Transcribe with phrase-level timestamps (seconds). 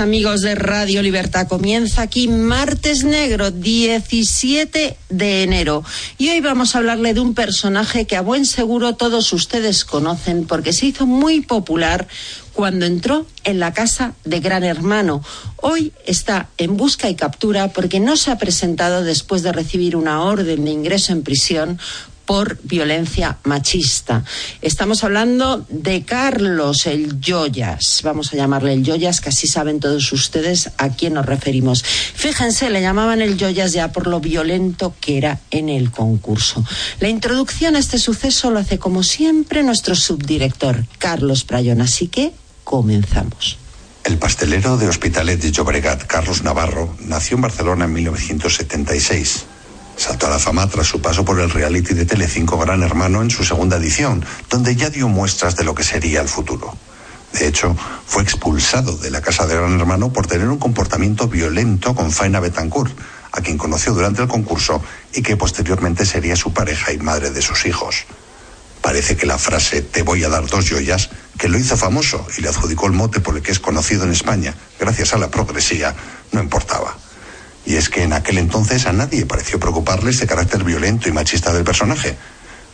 [0.00, 1.46] amigos de Radio Libertad.
[1.46, 5.84] Comienza aquí martes negro, 17 de enero.
[6.16, 10.46] Y hoy vamos a hablarle de un personaje que a buen seguro todos ustedes conocen
[10.46, 12.08] porque se hizo muy popular
[12.54, 15.22] cuando entró en la casa de Gran Hermano.
[15.56, 20.22] Hoy está en busca y captura porque no se ha presentado después de recibir una
[20.22, 21.78] orden de ingreso en prisión
[22.30, 24.22] por violencia machista.
[24.62, 30.12] Estamos hablando de Carlos el Joyas, vamos a llamarle el Joyas, que así saben todos
[30.12, 31.82] ustedes a quién nos referimos.
[31.82, 36.64] Fíjense, le llamaban el Joyas ya por lo violento que era en el concurso.
[37.00, 42.30] La introducción a este suceso lo hace como siempre nuestro subdirector, Carlos Prayón, así que
[42.62, 43.58] comenzamos.
[44.04, 49.46] El pastelero de Hospitalet de Llobregat, Carlos Navarro, nació en Barcelona en 1976.
[50.00, 53.28] Saltó a la fama tras su paso por el reality de Telecinco Gran Hermano en
[53.28, 56.74] su segunda edición, donde ya dio muestras de lo que sería el futuro.
[57.34, 61.94] De hecho, fue expulsado de la casa de Gran Hermano por tener un comportamiento violento
[61.94, 62.98] con Faina Betancourt,
[63.30, 67.42] a quien conoció durante el concurso y que posteriormente sería su pareja y madre de
[67.42, 68.06] sus hijos.
[68.80, 72.40] Parece que la frase te voy a dar dos joyas, que lo hizo famoso y
[72.40, 75.94] le adjudicó el mote por el que es conocido en España, gracias a la progresía,
[76.32, 76.96] no importaba.
[77.66, 81.52] Y es que en aquel entonces a nadie pareció preocuparle ese carácter violento y machista
[81.52, 82.16] del personaje.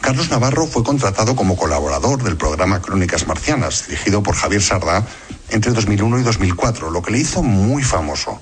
[0.00, 5.04] Carlos Navarro fue contratado como colaborador del programa Crónicas Marcianas, dirigido por Javier Sardá,
[5.50, 8.40] entre 2001 y 2004, lo que le hizo muy famoso.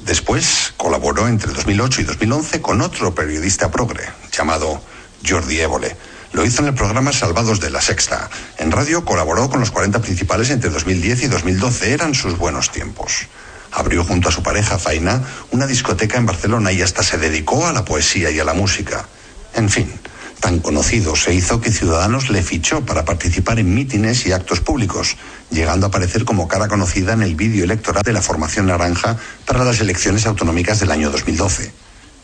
[0.00, 4.80] Después colaboró entre 2008 y 2011 con otro periodista progre, llamado
[5.26, 5.96] Jordi Évole.
[6.32, 8.28] Lo hizo en el programa Salvados de la Sexta.
[8.58, 11.92] En radio colaboró con los 40 principales entre 2010 y 2012.
[11.92, 13.26] Eran sus buenos tiempos.
[13.72, 17.72] Abrió junto a su pareja Faina una discoteca en Barcelona y hasta se dedicó a
[17.72, 19.06] la poesía y a la música.
[19.54, 19.92] En fin,
[20.40, 25.16] tan conocido se hizo que Ciudadanos le fichó para participar en mítines y actos públicos,
[25.50, 29.16] llegando a aparecer como cara conocida en el vídeo electoral de la formación naranja
[29.46, 31.72] para las elecciones autonómicas del año 2012.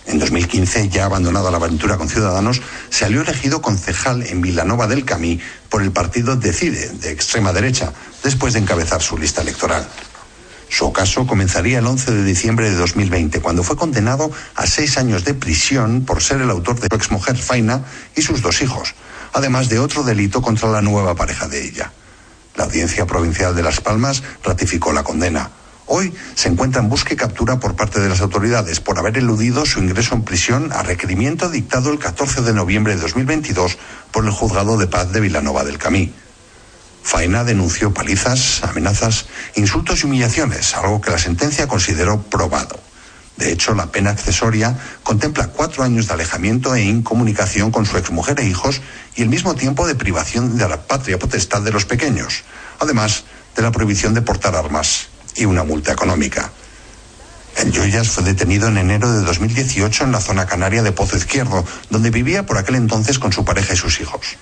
[0.06, 2.60] En 2015, ya abandonada la aventura con Ciudadanos,
[2.90, 7.92] salió elegido concejal en Vilanova del Camí por el partido Decide, de extrema derecha,
[8.24, 9.86] después de encabezar su lista electoral.
[10.72, 15.22] Su caso comenzaría el 11 de diciembre de 2020, cuando fue condenado a seis años
[15.22, 17.84] de prisión por ser el autor de su exmujer Faina
[18.16, 18.94] y sus dos hijos,
[19.34, 21.92] además de otro delito contra la nueva pareja de ella.
[22.56, 25.50] La Audiencia Provincial de Las Palmas ratificó la condena.
[25.84, 29.66] Hoy se encuentra en busca y captura por parte de las autoridades por haber eludido
[29.66, 33.76] su ingreso en prisión a requerimiento dictado el 14 de noviembre de 2022
[34.10, 36.14] por el Juzgado de Paz de Vilanova del Camí.
[37.02, 39.26] Faina denunció palizas, amenazas,
[39.56, 42.80] insultos y humillaciones, algo que la sentencia consideró probado.
[43.36, 48.38] De hecho, la pena accesoria contempla cuatro años de alejamiento e incomunicación con su exmujer
[48.40, 48.80] e hijos
[49.16, 52.44] y el mismo tiempo de privación de la patria potestad de los pequeños,
[52.78, 53.24] además
[53.56, 56.52] de la prohibición de portar armas y una multa económica.
[57.56, 61.64] El Joyas fue detenido en enero de 2018 en la zona canaria de Pozo Izquierdo,
[61.90, 64.36] donde vivía por aquel entonces con su pareja y sus hijos.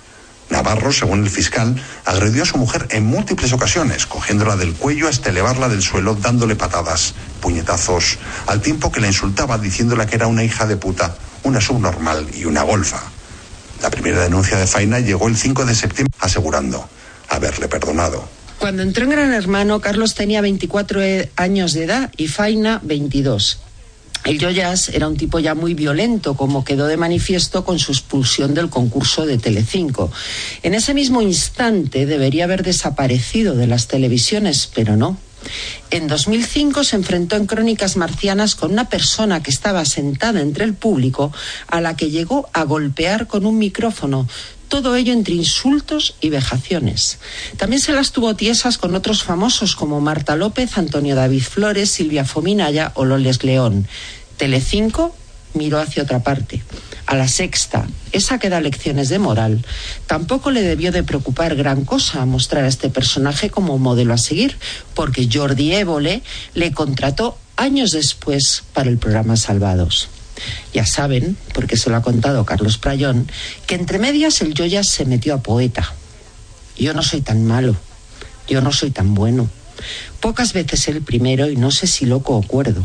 [0.51, 5.31] Navarro, según el fiscal, agredió a su mujer en múltiples ocasiones, cogiéndola del cuello hasta
[5.31, 10.45] elevarla del suelo, dándole patadas, puñetazos, al tiempo que la insultaba diciéndole que era una
[10.45, 13.01] hija de puta, una subnormal y una golfa.
[13.81, 16.87] La primera denuncia de Faina llegó el 5 de septiembre asegurando
[17.29, 18.29] haberle perdonado.
[18.59, 21.01] Cuando entró en Gran Hermano, Carlos tenía 24
[21.37, 23.59] años de edad y Faina 22.
[24.25, 28.55] El Joyas era un tipo ya muy violento, como quedó de manifiesto con su expulsión
[28.55, 30.13] del concurso de Telecinco.
[30.63, 35.17] En ese mismo instante debería haber desaparecido de las televisiones, pero no.
[35.91, 40.75] En 2005 se enfrentó en Crónicas Marcianas con una persona que estaba sentada entre el
[40.75, 41.33] público,
[41.67, 44.29] a la que llegó a golpear con un micrófono,
[44.71, 47.19] todo ello entre insultos y vejaciones.
[47.59, 52.25] También se las tuvo tiesas con otros famosos como Marta López, Antonio David Flores, Silvia
[52.25, 53.87] Fominaya o Loles León.
[54.39, 55.15] Telecinco
[55.53, 56.63] miró hacia otra parte.
[57.07, 59.67] A la sexta, esa que da lecciones de moral,
[60.07, 64.57] tampoco le debió de preocupar gran cosa mostrar a este personaje como modelo a seguir,
[64.95, 66.23] porque Jordi Évole
[66.55, 70.09] le contrató años después para el programa Salvados.
[70.73, 73.31] Ya saben, porque se lo ha contado Carlos Prayón,
[73.67, 75.93] que entre medias el Joyas se metió a poeta.
[76.77, 77.77] Yo no soy tan malo,
[78.49, 79.49] yo no soy tan bueno.
[80.21, 82.85] Pocas veces el primero y no sé si loco o cuerdo.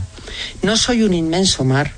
[0.62, 1.94] No soy un inmenso mar,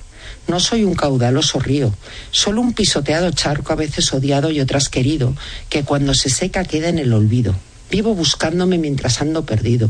[0.47, 1.93] no soy un caudaloso río,
[2.31, 5.35] solo un pisoteado charco a veces odiado y otras querido,
[5.69, 7.55] que cuando se seca queda en el olvido.
[7.91, 9.89] Vivo buscándome mientras ando perdido.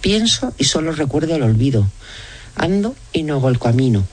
[0.00, 1.88] Pienso y solo recuerdo el olvido.
[2.56, 4.06] Ando y no hago el camino.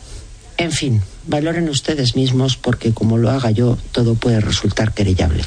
[0.61, 5.43] En fin, valoren ustedes mismos porque como lo haga yo, todo puede resultar querellable.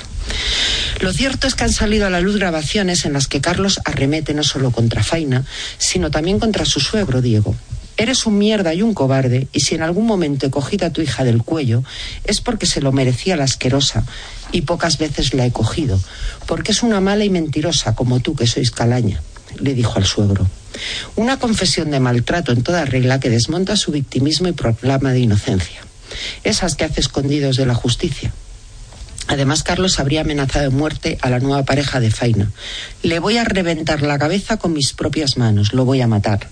[0.98, 4.34] Lo cierto es que han salido a la luz grabaciones en las que Carlos arremete
[4.34, 5.44] no solo contra Faina,
[5.78, 7.54] sino también contra su suegro Diego.
[7.96, 11.00] Eres un mierda y un cobarde, y si en algún momento he cogido a tu
[11.00, 11.84] hija del cuello,
[12.24, 14.04] es porque se lo merecía la asquerosa,
[14.50, 16.00] y pocas veces la he cogido,
[16.46, 19.22] porque es una mala y mentirosa como tú que sois calaña,
[19.60, 20.48] le dijo al suegro.
[21.16, 25.80] Una confesión de maltrato en toda regla que desmonta su victimismo y proclama de inocencia.
[26.42, 28.32] Esas que hace escondidos de la justicia.
[29.26, 32.50] Además, Carlos habría amenazado de muerte a la nueva pareja de Faina.
[33.02, 36.48] Le voy a reventar la cabeza con mis propias manos, lo voy a matar.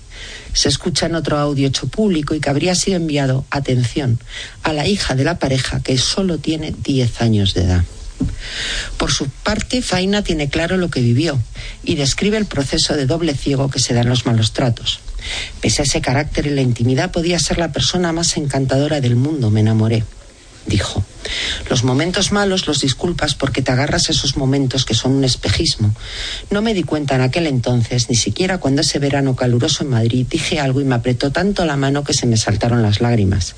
[0.54, 4.18] Se escucha en otro audio hecho público y que habría sido enviado, atención,
[4.62, 7.84] a la hija de la pareja que solo tiene 10 años de edad.
[8.96, 11.40] Por su parte, Faina tiene claro lo que vivió
[11.84, 15.00] y describe el proceso de doble ciego que se da en los malos tratos.
[15.60, 19.50] Pese a ese carácter en la intimidad, podía ser la persona más encantadora del mundo,
[19.50, 20.04] me enamoré
[20.66, 21.04] dijo.
[21.70, 25.94] Los momentos malos los disculpas porque te agarras a esos momentos que son un espejismo.
[26.50, 30.26] No me di cuenta en aquel entonces, ni siquiera cuando ese verano caluroso en Madrid
[30.28, 33.54] dije algo y me apretó tanto la mano que se me saltaron las lágrimas.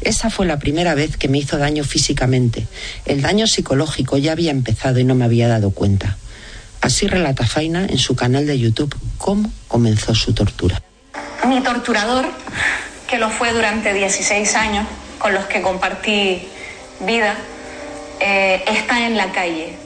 [0.00, 2.66] Esa fue la primera vez que me hizo daño físicamente.
[3.04, 6.16] El daño psicológico ya había empezado y no me había dado cuenta.
[6.80, 10.80] Así relata Faina en su canal de YouTube cómo comenzó su tortura.
[11.46, 12.26] Mi torturador,
[13.08, 14.86] que lo fue durante 16 años,
[15.18, 16.48] con los que compartí
[17.00, 17.34] vida,
[18.20, 19.76] eh, está en la calle.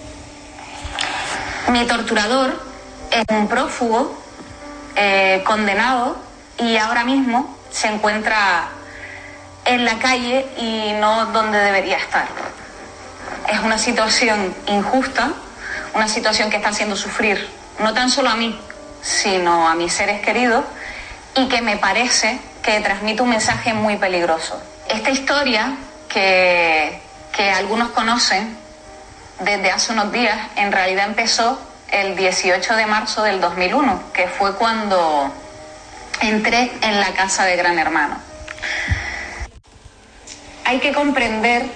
[1.69, 2.53] Mi torturador
[3.11, 4.19] es un prófugo
[4.97, 6.17] eh, condenado
[6.59, 8.69] y ahora mismo se encuentra
[9.65, 12.27] en la calle y no donde debería estar.
[13.51, 15.33] Es una situación injusta,
[15.95, 18.59] una situación que está haciendo sufrir no tan solo a mí,
[19.03, 20.65] sino a mis seres queridos
[21.35, 24.61] y que me parece que transmite un mensaje muy peligroso.
[24.89, 25.77] Esta historia
[26.09, 27.01] que,
[27.55, 28.57] algunos conocen
[29.41, 34.55] desde hace unos días, en realidad empezó el 18 de marzo del 2001, que fue
[34.55, 35.33] cuando
[36.21, 38.17] entré en la casa de Gran Hermano.
[40.65, 41.67] Hay que comprender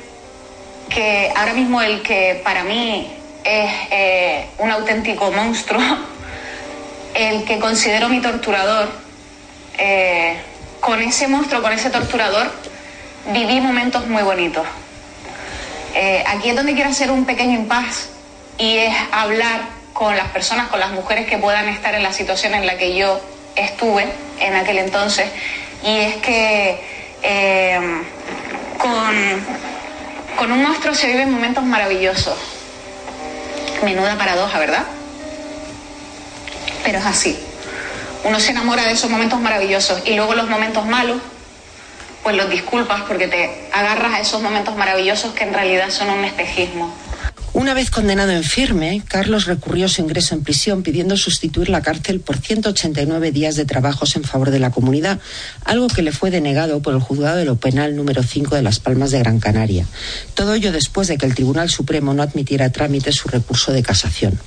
[0.88, 3.12] que ahora mismo el que para mí
[3.44, 5.82] es eh, un auténtico monstruo,
[7.14, 8.88] el que considero mi torturador,
[9.78, 10.40] eh,
[10.80, 12.50] con ese monstruo, con ese torturador,
[13.32, 14.66] viví momentos muy bonitos.
[15.94, 18.10] Eh, aquí es donde quiero hacer un pequeño impas
[18.58, 19.62] y es hablar
[19.92, 22.94] con las personas, con las mujeres que puedan estar en la situación en la que
[22.94, 23.20] yo
[23.54, 24.06] estuve
[24.38, 25.30] en aquel entonces.
[25.82, 26.80] Y es que
[27.22, 27.80] eh,
[28.78, 29.46] con,
[30.36, 32.36] con un monstruo se viven momentos maravillosos.
[33.82, 34.84] Menuda paradoja, ¿verdad?
[36.84, 37.38] Pero es así.
[38.24, 41.20] Uno se enamora de esos momentos maravillosos y luego los momentos malos
[42.26, 46.24] pues los disculpas porque te agarras a esos momentos maravillosos que en realidad son un
[46.24, 46.92] espejismo.
[47.56, 51.80] Una vez condenado en firme, Carlos recurrió a su ingreso en prisión pidiendo sustituir la
[51.80, 55.20] cárcel por 189 días de trabajos en favor de la comunidad,
[55.64, 58.78] algo que le fue denegado por el juzgado de lo penal número 5 de Las
[58.78, 59.86] Palmas de Gran Canaria.
[60.34, 63.82] Todo ello después de que el Tribunal Supremo no admitiera a trámite su recurso de
[63.82, 64.38] casación.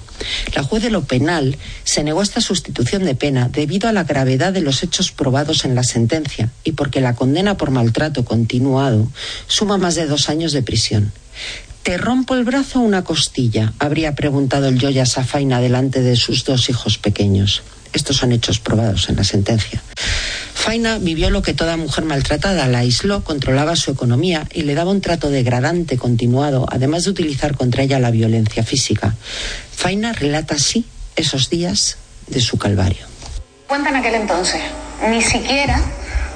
[0.54, 4.54] La juez de lo penal se negó esta sustitución de pena debido a la gravedad
[4.54, 9.08] de los hechos probados en la sentencia y porque la condena por maltrato continuado
[9.48, 11.12] suma más de dos años de prisión.
[11.84, 13.74] ¿Te rompo el brazo o una costilla?
[13.80, 17.64] habría preguntado el Yoya Safaina delante de sus dos hijos pequeños.
[17.94, 19.82] Estos son hechos probados en la sentencia.
[20.54, 24.92] Faina vivió lo que toda mujer maltratada, la aisló, controlaba su economía y le daba
[24.92, 29.16] un trato degradante continuado, además de utilizar contra ella la violencia física.
[29.76, 33.08] Faina relata así esos días de su calvario.
[33.68, 34.62] Cuenta en aquel entonces,
[35.10, 35.82] ni siquiera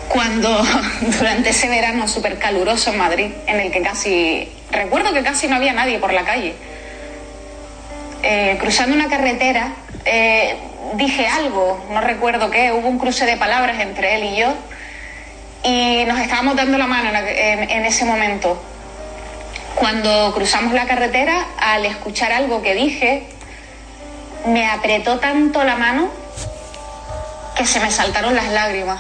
[0.09, 0.63] cuando
[1.19, 5.55] durante ese verano súper caluroso en Madrid, en el que casi, recuerdo que casi no
[5.55, 6.55] había nadie por la calle,
[8.21, 9.73] eh, cruzando una carretera,
[10.05, 10.57] eh,
[10.95, 14.53] dije algo, no recuerdo qué, hubo un cruce de palabras entre él y yo
[15.63, 18.61] y nos estábamos dando la mano en, ese momento.
[19.75, 23.23] Cuando cruzamos la carretera, al escuchar algo que dije,
[24.45, 26.09] me apretó tanto la mano
[27.55, 28.99] que se me saltaron las lágrimas.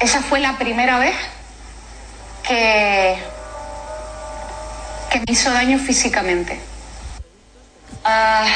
[0.00, 1.14] Esa fue la primera vez
[2.42, 3.16] que,
[5.14, 6.58] que me hizo daño físicamente.
[8.04, 8.48] Ah,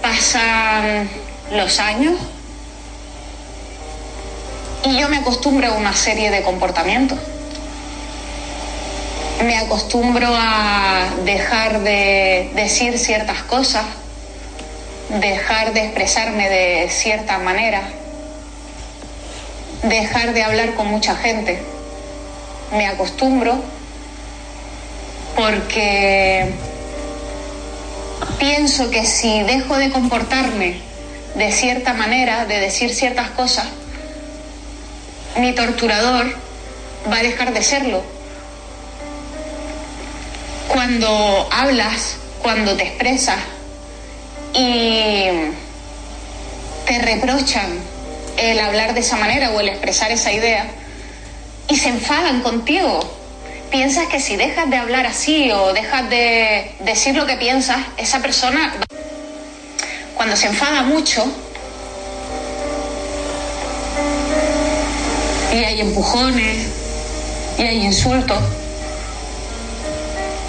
[0.00, 1.06] pasan
[1.52, 2.18] los años
[4.84, 7.18] y yo me acostumbro a una serie de comportamientos.
[9.44, 13.84] Me acostumbro a dejar de decir ciertas cosas,
[15.10, 17.82] dejar de expresarme de cierta manera,
[19.82, 21.60] dejar de hablar con mucha gente.
[22.72, 23.75] Me acostumbro
[25.36, 26.50] porque
[28.38, 30.80] pienso que si dejo de comportarme
[31.34, 33.66] de cierta manera, de decir ciertas cosas,
[35.36, 36.34] mi torturador
[37.12, 38.02] va a dejar de serlo.
[40.68, 43.38] Cuando hablas, cuando te expresas
[44.54, 45.28] y
[46.86, 47.78] te reprochan
[48.38, 50.66] el hablar de esa manera o el expresar esa idea
[51.68, 53.00] y se enfadan contigo,
[53.70, 58.20] piensas que si dejas de hablar así o dejas de decir lo que piensas, esa
[58.20, 58.72] persona
[60.14, 61.24] cuando se enfada mucho
[65.52, 66.68] y hay empujones
[67.58, 68.38] y hay insultos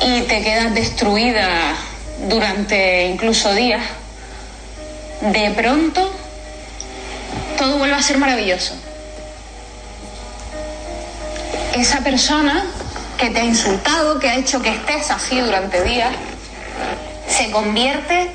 [0.02, 1.76] y te quedas destruida
[2.30, 3.82] durante incluso días,
[5.22, 6.12] de pronto
[7.58, 8.76] todo vuelve a ser maravilloso.
[11.74, 12.66] Esa persona
[13.18, 16.14] que te ha insultado, que ha hecho que estés así durante días,
[17.28, 18.32] se convierte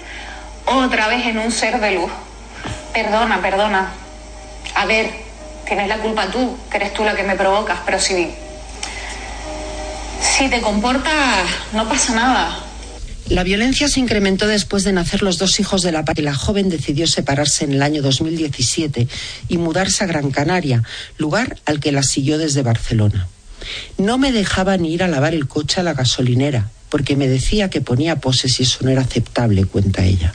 [0.67, 2.11] otra vez en un ser de luz.
[2.93, 3.93] Perdona, perdona.
[4.75, 5.11] A ver,
[5.67, 8.31] tienes la culpa tú, que eres tú la que me provocas, pero si,
[10.21, 12.59] si te comportas, no pasa nada.
[13.29, 16.69] La violencia se incrementó después de nacer los dos hijos de la y la joven
[16.69, 19.09] decidió separarse en el año 2017
[19.49, 20.83] y mudarse a Gran Canaria,
[21.17, 23.29] lugar al que la siguió desde Barcelona.
[23.99, 27.81] No me dejaban ir a lavar el coche a la gasolinera, porque me decía que
[27.81, 30.33] ponía poses y eso no era aceptable, cuenta ella.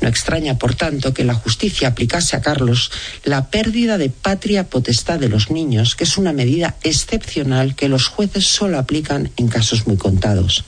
[0.00, 2.90] No extraña, por tanto, que la justicia aplicase a Carlos
[3.22, 8.08] la pérdida de patria potestad de los niños, que es una medida excepcional que los
[8.08, 10.64] jueces solo aplican en casos muy contados.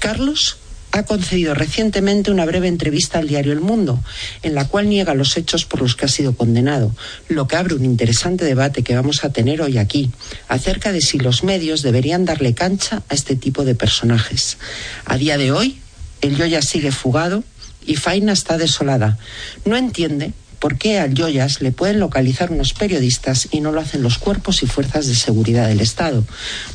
[0.00, 0.59] Carlos
[0.92, 4.02] ha concedido recientemente una breve entrevista al diario El Mundo,
[4.42, 6.94] en la cual niega los hechos por los que ha sido condenado,
[7.28, 10.10] lo que abre un interesante debate que vamos a tener hoy aquí,
[10.48, 14.58] acerca de si los medios deberían darle cancha a este tipo de personajes.
[15.04, 15.78] A día de hoy,
[16.20, 17.44] el Yoya sigue fugado
[17.86, 19.18] y Faina está desolada.
[19.64, 24.02] No entiende por qué al Yoyas le pueden localizar unos periodistas y no lo hacen
[24.02, 26.22] los cuerpos y fuerzas de seguridad del Estado.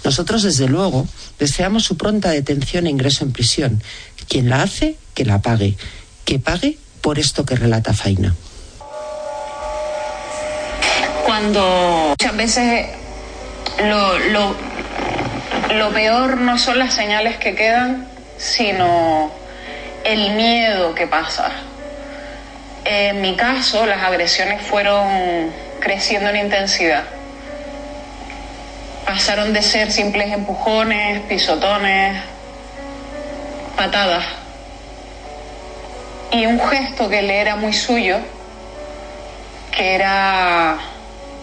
[0.04, 1.08] Nosotros, desde luego,
[1.40, 3.84] deseamos su pronta detención e ingreso en prisión.
[4.28, 5.78] Quien la hace, que la pague.
[6.26, 8.34] Que pague por esto que relata Faina.
[11.24, 12.88] Cuando muchas veces
[13.84, 14.56] lo, lo,
[15.76, 19.32] lo peor no son las señales que quedan, sino
[20.04, 21.52] el miedo que pasa
[22.86, 27.04] en mi caso, las agresiones fueron creciendo en intensidad.
[29.06, 32.22] Pasaron de ser simples empujones, pisotones,
[33.76, 34.24] patadas.
[36.32, 38.18] Y un gesto que le era muy suyo,
[39.72, 40.78] que era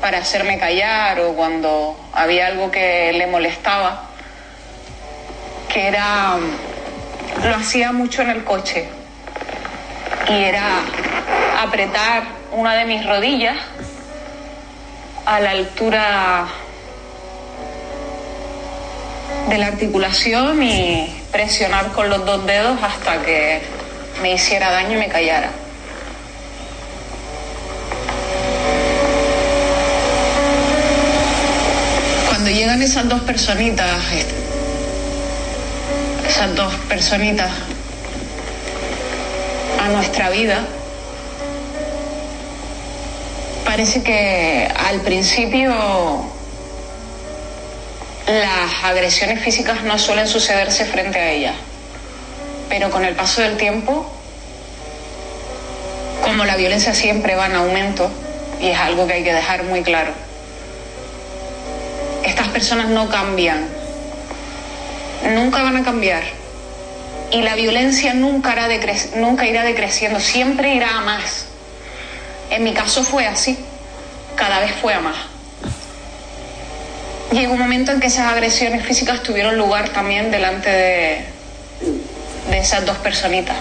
[0.00, 4.10] para hacerme callar o cuando había algo que le molestaba,
[5.68, 6.36] que era,
[7.44, 8.88] lo hacía mucho en el coche.
[10.28, 10.82] Y era
[11.62, 13.56] apretar una de mis rodillas
[15.24, 16.46] a la altura
[19.48, 23.60] de la articulación y presionar con los dos dedos hasta que
[24.20, 25.50] me hiciera daño y me callara.
[32.28, 33.88] Cuando llegan esas dos personitas,
[36.26, 37.50] esas dos personitas
[39.80, 40.64] a nuestra vida,
[43.64, 45.72] parece que al principio
[48.26, 51.54] las agresiones físicas no suelen sucederse frente a ella,
[52.68, 54.10] pero con el paso del tiempo,
[56.22, 58.10] como la violencia siempre va en aumento,
[58.60, 60.12] y es algo que hay que dejar muy claro,
[62.24, 63.66] estas personas no cambian,
[65.34, 66.22] nunca van a cambiar.
[67.32, 68.54] Y la violencia nunca,
[69.16, 71.46] nunca irá decreciendo, siempre irá a más.
[72.52, 73.56] En mi caso fue así,
[74.36, 75.16] cada vez fue a más.
[77.32, 81.24] Llegó un momento en que esas agresiones físicas tuvieron lugar también delante de,
[82.52, 83.56] esas dos personitas.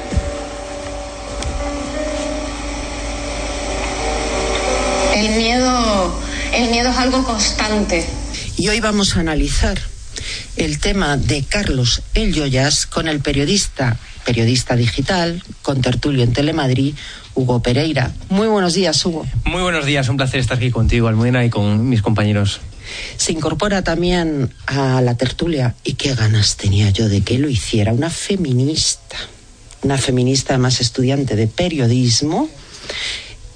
[5.15, 6.21] El miedo,
[6.51, 8.05] el miedo es algo constante.
[8.57, 9.79] Y hoy vamos a analizar
[10.57, 13.95] el tema de Carlos El Yoyas con el periodista,
[14.25, 16.96] periodista digital, con tertulio en Telemadrid,
[17.36, 18.12] Hugo Pereira.
[18.30, 19.25] Muy buenos días, Hugo.
[19.46, 22.62] Muy buenos días, un placer estar aquí contigo, Almudena, y con mis compañeros.
[23.18, 27.94] Se incorpora también a la tertulia, y qué ganas tenía yo de que lo hiciera,
[27.94, 29.18] una feminista,
[29.84, 32.50] una feminista además estudiante de periodismo,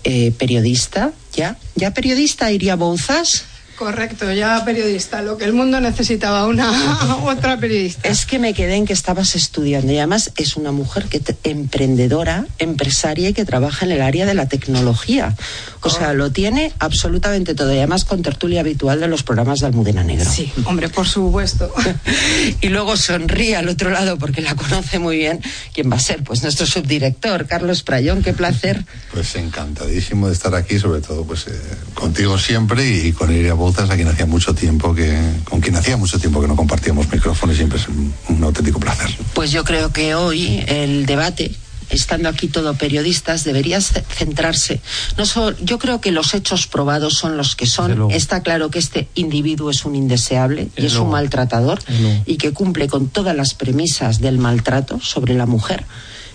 [0.04, 3.46] eh, periodista, ya, ya periodista, Iria Bonzas.
[3.76, 6.72] Correcto, ya periodista, lo que el mundo necesitaba, una
[7.26, 8.08] otra periodista.
[8.08, 12.46] Es que me quedé en que estabas estudiando y además es una mujer que emprendedora,
[12.58, 15.36] empresaria y que trabaja en el área de la tecnología.
[15.82, 19.68] O sea, lo tiene absolutamente todo y además con tertulia habitual de los programas de
[19.68, 20.30] Almudena Negro.
[20.30, 21.72] Sí, hombre, por supuesto.
[22.62, 25.42] y luego sonríe al otro lado porque la conoce muy bien.
[25.74, 26.24] ¿Quién va a ser?
[26.24, 28.84] Pues nuestro subdirector, Carlos Prayón, qué placer.
[29.14, 31.62] Pues encantadísimo de estar aquí, sobre todo pues eh,
[31.94, 35.98] contigo siempre y con Iria Bouzas, a quien hacía mucho tiempo que, con quien hacía
[35.98, 39.10] mucho tiempo que no compartíamos micrófonos y siempre es un, auténtico placer.
[39.34, 41.52] Pues yo creo que hoy el debate
[41.90, 44.82] estando aquí todo periodistas, deberías centrarse.
[45.18, 48.12] No solo, yo creo que los hechos probados son los que son.
[48.12, 51.80] Está claro que este individuo es un indeseable y es un maltratador
[52.26, 55.86] y que cumple con todas las premisas del maltrato sobre la mujer.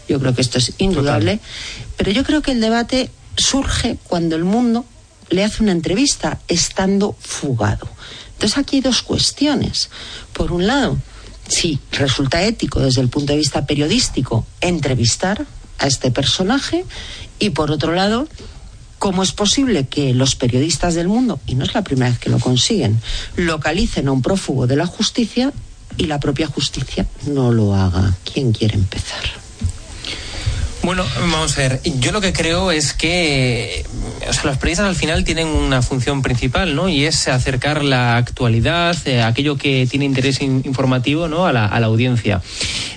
[0.09, 1.39] Yo creo que esto es indudable.
[1.97, 4.85] Pero yo creo que el debate surge cuando el mundo
[5.31, 7.89] le hace una entrevista estando fugado.
[8.35, 9.91] Entonces aquí hay dos cuestiones.
[10.33, 10.99] Por un lado,
[11.49, 15.47] si resulta ético desde el punto de vista periodístico entrevistar
[15.79, 16.85] a este personaje
[17.39, 18.29] y por otro lado,
[18.99, 22.31] ¿cómo es posible que los periodistas del mundo, y no es la primera vez que
[22.31, 23.01] lo consiguen,
[23.37, 25.53] localicen a un prófugo de la justicia
[25.97, 28.15] y la propia justicia no lo haga?
[28.31, 29.50] ¿Quién quiere empezar?
[30.83, 31.81] Bueno, vamos a ver.
[31.99, 33.85] Yo lo que creo es que
[34.27, 36.89] o sea, los periodistas al final tienen una función principal, ¿no?
[36.89, 41.47] Y es acercar la actualidad, eh, aquello que tiene interés informativo, ¿no?
[41.47, 42.41] A la, a la, audiencia.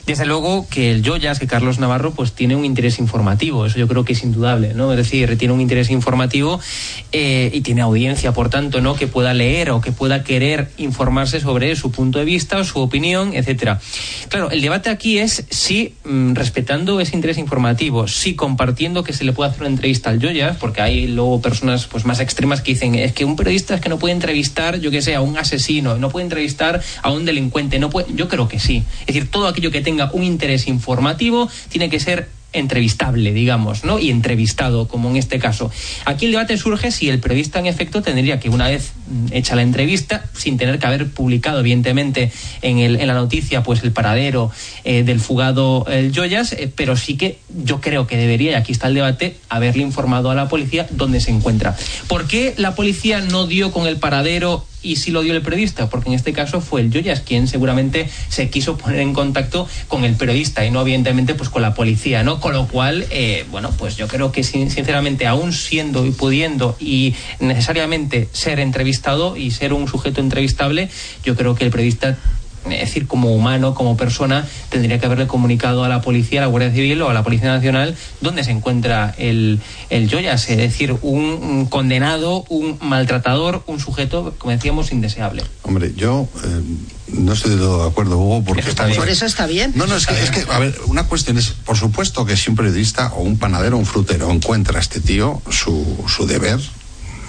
[0.06, 3.66] Desde luego que el Joyas, que Carlos Navarro, pues tiene un interés informativo.
[3.66, 4.92] Eso yo creo que es indudable, ¿no?
[4.92, 6.62] Es decir, tiene un interés informativo
[7.12, 8.96] eh, y tiene audiencia, por tanto, ¿no?
[8.96, 12.80] Que pueda leer o que pueda querer informarse sobre su punto de vista o su
[12.80, 13.82] opinión, etcétera.
[14.30, 17.73] Claro, el debate aquí es si mm, respetando ese interés informativo
[18.08, 21.88] sí compartiendo que se le puede hacer una entrevista al Joyas, porque hay luego personas
[21.88, 24.92] pues más extremas que dicen es que un periodista es que no puede entrevistar, yo
[24.92, 28.48] que sé, a un asesino, no puede entrevistar a un delincuente, no puede, yo creo
[28.48, 28.84] que sí.
[29.02, 34.00] Es decir, todo aquello que tenga un interés informativo tiene que ser entrevistable, digamos, ¿no?
[34.00, 35.72] Y entrevistado, como en este caso.
[36.06, 39.56] Aquí el debate surge si el periodista, en efecto, tendría que, una vez mm, hecha
[39.56, 43.92] la entrevista, sin tener que haber publicado, evidentemente, en, el, en la noticia, pues el
[43.92, 44.52] paradero
[44.84, 48.72] eh, del fugado el Joyas, eh, pero sí que yo creo que debería, y aquí
[48.72, 51.76] está el debate, haberle informado a la policía dónde se encuentra.
[52.08, 55.90] ¿Por qué la policía no dio con el paradero y si lo dio el periodista,
[55.90, 60.04] porque en este caso fue el Joyas quien seguramente se quiso poner en contacto con
[60.04, 62.40] el periodista y no evidentemente pues con la policía, ¿no?
[62.40, 67.16] Con lo cual, eh, bueno, pues yo creo que sinceramente aún siendo y pudiendo y
[67.40, 70.90] necesariamente ser entrevistado y ser un sujeto entrevistable,
[71.24, 72.18] yo creo que el periodista
[72.70, 76.48] es decir, como humano, como persona, tendría que haberle comunicado a la policía, a la
[76.48, 80.96] Guardia Civil o a la Policía Nacional dónde se encuentra el, el Joyas, es decir,
[81.02, 85.44] un, condenado, un maltratador, un sujeto, como decíamos, indeseable.
[85.64, 86.62] Hombre, yo eh,
[87.08, 88.64] no estoy de todo de acuerdo, Hugo, porque...
[88.96, 89.74] Por eso está bien.
[89.76, 92.50] No, no, es que, es que, a ver, una cuestión es, por supuesto que si
[92.50, 96.60] un periodista o un panadero o un frutero encuentra a este tío, su, su deber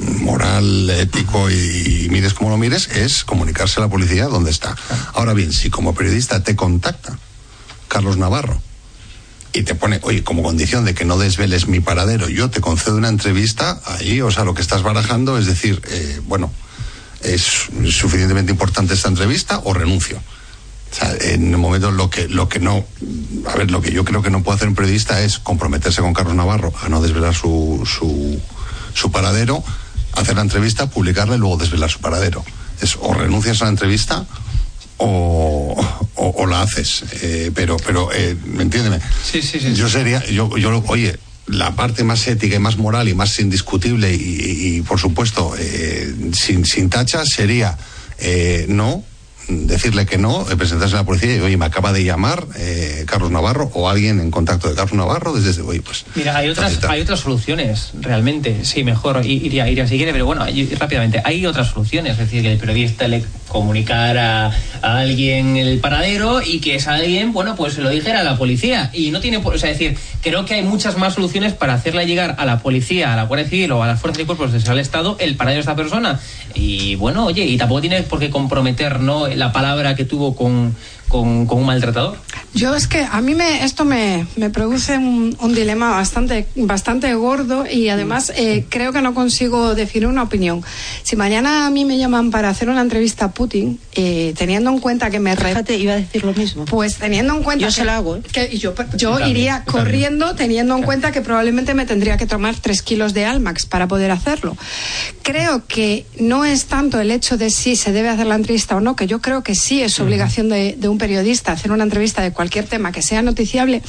[0.01, 4.77] moral, ético y, mires como lo mires, es comunicarse a la policía dónde está.
[5.15, 7.19] Ahora bien, si como periodista te contacta
[7.89, 8.61] Carlos Navarro
[9.53, 12.97] y te pone, oye, como condición de que no desveles mi paradero, yo te concedo
[12.97, 16.53] una entrevista, ahí, o sea, lo que estás barajando es decir, eh, bueno,
[17.23, 17.43] es
[17.91, 20.21] suficientemente importante esta entrevista o renuncio.
[20.91, 22.85] O sea, en el momento lo que, lo que no,
[23.49, 26.15] a ver, lo que yo creo que no puede hacer un periodista es comprometerse con
[26.15, 28.41] Carlos Navarro a no desvelar su, su,
[28.93, 29.65] su paradero
[30.17, 32.45] hacer la entrevista, publicarla y luego desvelar su paradero.
[32.81, 34.27] Es o renuncias a la entrevista
[34.99, 35.77] o,
[36.15, 37.05] o, la haces.
[37.23, 39.01] Eh, pero, pero, eh, entiéndeme?
[39.23, 39.75] Sí, sí, sí.
[39.75, 44.15] Yo sería, yo, yo, oye, la parte más ética y más moral y más indiscutible
[44.15, 47.77] y, y, por supuesto, eh, sin, sin tachas sería
[48.19, 49.05] eh, no
[49.49, 53.05] decirle que no, eh, presentarse a la policía y, oye, me acaba de llamar eh,
[53.07, 56.05] Carlos Navarro o alguien en contacto de Carlos Navarro desde, oye, pues...
[56.15, 60.45] Mira, hay otras, hay otras soluciones, realmente, sí, mejor iría, iría si quiere, pero bueno,
[60.79, 63.07] rápidamente, hay otras soluciones, es decir, que el periodista
[63.55, 64.51] le comunicara
[64.83, 68.37] a alguien el paradero y que esa alguien, bueno, pues se lo dijera a la
[68.37, 72.07] policía y no tiene, o sea, decir, creo que hay muchas más soluciones para hacerle
[72.07, 74.81] llegar a la policía, a la Guardia Civil o a las fuerzas y cuerpos de
[74.81, 76.21] Estado el paradero de esta persona
[76.55, 79.29] y bueno, oye, y tampoco tiene por qué comprometer, ¿no?
[79.29, 80.75] la palabra que tuvo con,
[81.09, 82.19] con un maltratador.
[82.55, 87.13] Yo es que a mí me, esto me, me produce un, un, dilema bastante, bastante
[87.15, 90.63] gordo y además eh, creo que no consigo definir una opinión.
[91.03, 94.79] Si mañana a mí me llaman para hacer una entrevista a Putin, eh, teniendo en
[94.79, 95.35] cuenta que me...
[95.35, 96.65] Fíjate, iba a decir lo mismo.
[96.67, 97.63] Pues teniendo en cuenta...
[97.63, 98.17] Yo que, se lo hago.
[98.17, 98.23] ¿eh?
[98.33, 102.83] Que yo yo iría corriendo teniendo en cuenta que probablemente me tendría que tomar tres
[102.83, 104.57] kilos de Almax para poder hacerlo.
[105.23, 108.81] Creo que no es tanto el hecho de si se debe hacer la entrevista o
[108.81, 112.23] no, que yo creo que sí es obligación de, de un periodista hacer una entrevista
[112.23, 113.83] de cualquier tema que sea noticiable,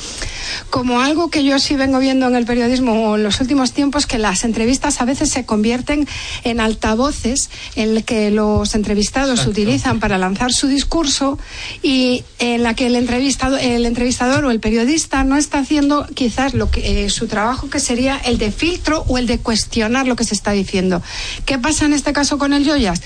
[0.70, 4.18] como algo que yo sí vengo viendo en el periodismo en los últimos tiempos, que
[4.18, 6.08] las entrevistas a veces se convierten
[6.44, 9.52] en altavoces en el que los entrevistados Exacto.
[9.52, 11.38] utilizan para lanzar su discurso
[11.82, 16.54] y en la que el entrevistado, el entrevistador o el periodista no está haciendo quizás
[16.54, 20.16] lo que eh, su trabajo que sería el de filtro o el de cuestionar lo
[20.16, 21.02] que se está diciendo.
[21.46, 23.02] ¿Qué pasa en este caso con el Joyas?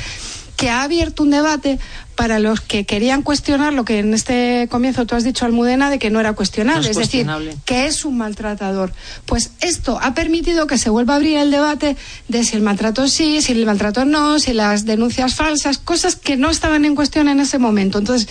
[0.60, 1.80] que ha abierto un debate
[2.20, 6.00] para los que querían cuestionar lo que en este comienzo tú has dicho, Almudena, de
[6.00, 7.26] que no era cuestionable, no es, es decir,
[7.64, 8.92] que es un maltratador.
[9.26, 11.96] Pues esto ha permitido que se vuelva a abrir el debate
[12.28, 16.36] de si el maltrato sí, si el maltrato no, si las denuncias falsas, cosas que
[16.36, 18.00] no estaban en cuestión en ese momento.
[18.00, 18.28] Entonces,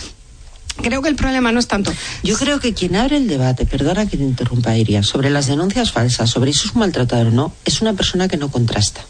[0.80, 1.92] Creo que el problema no es tanto.
[2.22, 5.90] Yo creo que quien abre el debate, perdona que te interrumpa, Iria, sobre las denuncias
[5.90, 9.00] falsas, sobre si es un maltratador o no, es una persona que no contrasta,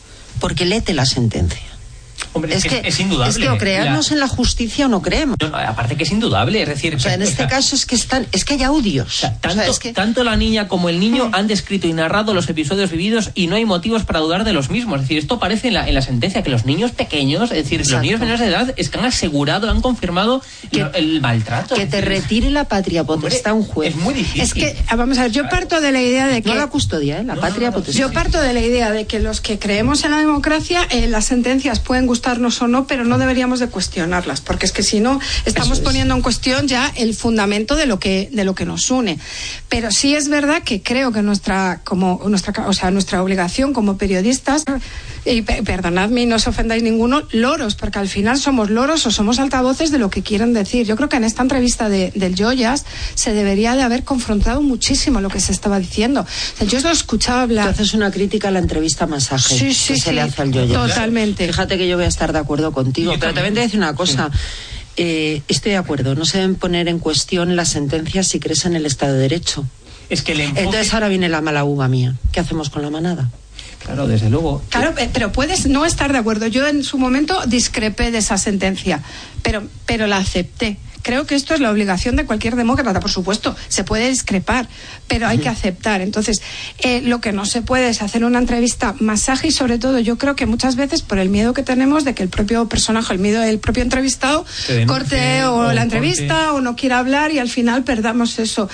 [0.40, 1.77] porque léete la sentencia.
[2.32, 3.30] Hombre, es, es, que, es indudable.
[3.30, 4.14] Es que o creemos la...
[4.14, 5.36] en la justicia o no creemos.
[5.40, 6.94] No, aparte que es indudable, es decir...
[6.94, 9.06] O sea, en este o sea, caso es que están, es que hay audios.
[9.06, 9.92] O sea, tanto, o sea, es que...
[9.92, 13.56] tanto, la niña como el niño han descrito y narrado los episodios vividos y no
[13.56, 14.96] hay motivos para dudar de los mismos.
[14.96, 17.80] Es decir, esto aparece en la, en la sentencia, que los niños pequeños, es decir,
[17.80, 17.96] Exacto.
[17.96, 21.74] los niños menores de edad, es que han asegurado, han confirmado que, el, el, maltrato.
[21.74, 23.94] Que te retire la patria potestad un juez.
[23.94, 24.42] Es muy difícil.
[24.42, 26.48] Es que, vamos a ver, yo parto de la idea de que...
[26.48, 27.24] No la custodia, ¿eh?
[27.24, 28.00] la No, patria potestad.
[28.00, 31.26] Yo parto de la idea de que los que creemos en la democracia, eh, las
[31.26, 35.20] sentencias pueden gustarnos o no, pero no deberíamos de cuestionarlas, porque es que si no
[35.44, 35.84] estamos es.
[35.84, 39.18] poniendo en cuestión ya el fundamento de lo que de lo que nos une.
[39.68, 43.96] Pero sí es verdad que creo que nuestra como nuestra o sea, nuestra obligación como
[43.96, 44.64] periodistas
[45.28, 49.38] y perdonadme y no os ofendáis ninguno, loros, porque al final somos loros o somos
[49.38, 50.86] altavoces de lo que quieren decir.
[50.86, 55.20] Yo creo que en esta entrevista de, del Joyas se debería de haber confrontado muchísimo
[55.20, 56.22] lo que se estaba diciendo.
[56.22, 57.66] O sea, yo lo escuchaba hablar.
[57.66, 60.42] Tú haces una crítica a la entrevista masaje sí, sí, que sí, se le hace
[60.42, 60.72] al Joyas.
[60.72, 61.46] Totalmente.
[61.46, 63.80] Fíjate que yo voy a estar de acuerdo contigo, pero también te voy a decir
[63.80, 64.30] una cosa.
[64.32, 64.38] Sí.
[65.00, 68.74] Eh, estoy de acuerdo, no se deben poner en cuestión las sentencias si crees en
[68.74, 69.64] el Estado de Derecho.
[70.10, 70.62] Es que el enfoque...
[70.62, 72.16] Entonces ahora viene la mala uva mía.
[72.32, 73.30] ¿Qué hacemos con la manada?
[73.84, 74.62] Claro, desde luego.
[74.68, 76.46] Claro, pero puedes no estar de acuerdo.
[76.46, 79.02] Yo en su momento discrepé de esa sentencia,
[79.42, 80.76] pero, pero la acepté.
[81.02, 83.56] Creo que esto es la obligación de cualquier demócrata, por supuesto.
[83.68, 84.68] Se puede discrepar,
[85.06, 86.00] pero hay que aceptar.
[86.00, 86.42] Entonces,
[86.80, 90.18] eh, lo que no se puede es hacer una entrevista masaje y sobre todo yo
[90.18, 93.18] creo que muchas veces por el miedo que tenemos de que el propio personaje, el
[93.18, 94.44] miedo del propio entrevistado,
[94.86, 96.50] corte o, o la entrevista corte.
[96.50, 98.68] o no quiera hablar y al final perdamos eso.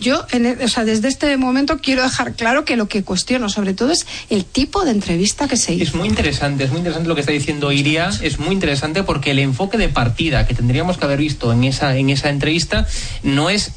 [0.00, 3.48] Yo, en el, o sea, desde este momento quiero dejar claro que lo que cuestiono
[3.48, 5.84] sobre todo es el tipo de entrevista que se hizo.
[5.84, 9.30] Es muy interesante, es muy interesante lo que está diciendo Iria, es muy interesante porque
[9.30, 12.86] el enfoque de partida que tendríamos que haber visto en esa, en esa entrevista
[13.22, 13.72] no es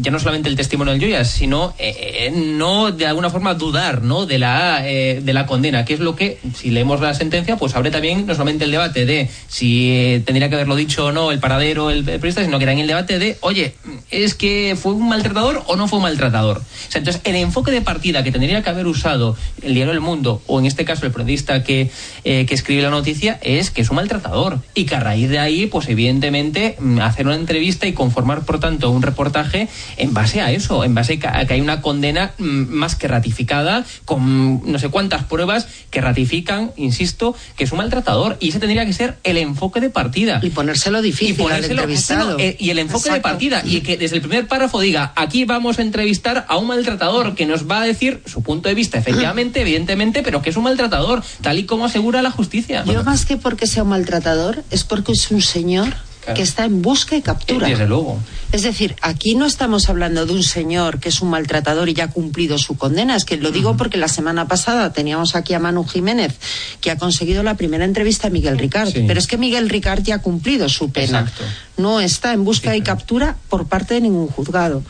[0.00, 4.24] ya no solamente el testimonio del Joyas, sino eh, no de alguna forma dudar ¿no?
[4.24, 7.74] de, la, eh, de la condena, que es lo que, si leemos la sentencia, pues
[7.74, 11.32] abre también no solamente el debate de si eh, tendría que haberlo dicho o no
[11.32, 13.74] el paradero, el, el periodista, sino que también el debate de, oye,
[14.10, 16.58] ¿es que fue un maltratador o no fue un maltratador?
[16.58, 20.00] O sea, entonces, el enfoque de partida que tendría que haber usado el diario El
[20.00, 21.90] Mundo, o en este caso el periodista que,
[22.22, 24.60] que escribe la noticia, es que es un maltratador.
[24.74, 28.60] Y que a raíz de ahí, pues evidentemente, mm, hacer una entrevista y conformar, por
[28.60, 29.55] tanto, un reportaje
[29.96, 34.62] en base a eso, en base a que hay una condena más que ratificada, con
[34.70, 38.36] no sé cuántas pruebas que ratifican, insisto, que es un maltratador.
[38.40, 40.40] Y ese tendría que ser el enfoque de partida.
[40.42, 42.38] Y ponérselo difícil y ponérselo, al entrevistado.
[42.38, 43.16] Eh, y el enfoque Exacto.
[43.16, 43.62] de partida.
[43.64, 47.46] Y que desde el primer párrafo diga, aquí vamos a entrevistar a un maltratador que
[47.46, 51.22] nos va a decir su punto de vista, efectivamente, evidentemente, pero que es un maltratador,
[51.40, 52.84] tal y como asegura la justicia.
[52.84, 55.94] Yo más que porque sea un maltratador, es porque es un señor
[56.34, 57.68] que está en busca y captura.
[57.68, 58.18] Desde luego.
[58.52, 62.04] Es decir, aquí no estamos hablando de un señor que es un maltratador y ya
[62.04, 63.16] ha cumplido su condena.
[63.16, 66.36] Es que lo digo porque la semana pasada teníamos aquí a Manu Jiménez,
[66.80, 68.90] que ha conseguido la primera entrevista a Miguel Ricard.
[68.90, 69.04] Sí.
[69.06, 71.20] Pero es que Miguel Ricard ya ha cumplido su pena.
[71.20, 71.44] Exacto.
[71.76, 74.82] No está en busca sí, y captura por parte de ningún juzgado.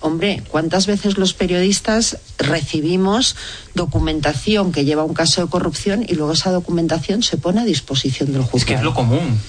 [0.00, 3.34] Hombre, ¿cuántas veces los periodistas recibimos
[3.74, 8.32] documentación que lleva un caso de corrupción y luego esa documentación se pone a disposición
[8.32, 8.58] del juzgado?
[8.58, 9.40] Es que es lo común.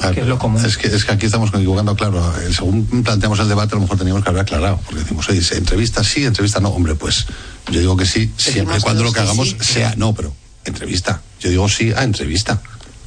[0.00, 0.64] Ah, que es, lo común.
[0.64, 2.20] Es, que, es que aquí estamos equivocando, claro.
[2.40, 4.80] Eh, según planteamos el debate, a lo mejor teníamos que haber aclarado.
[4.84, 6.70] Porque decimos, oye, entrevista sí, entrevista no.
[6.70, 7.26] Hombre, pues
[7.70, 9.56] yo digo que sí, siempre y cuando lo que hagamos sí.
[9.60, 9.94] sea.
[9.96, 11.22] No, pero entrevista.
[11.40, 12.60] Yo digo sí a entrevista.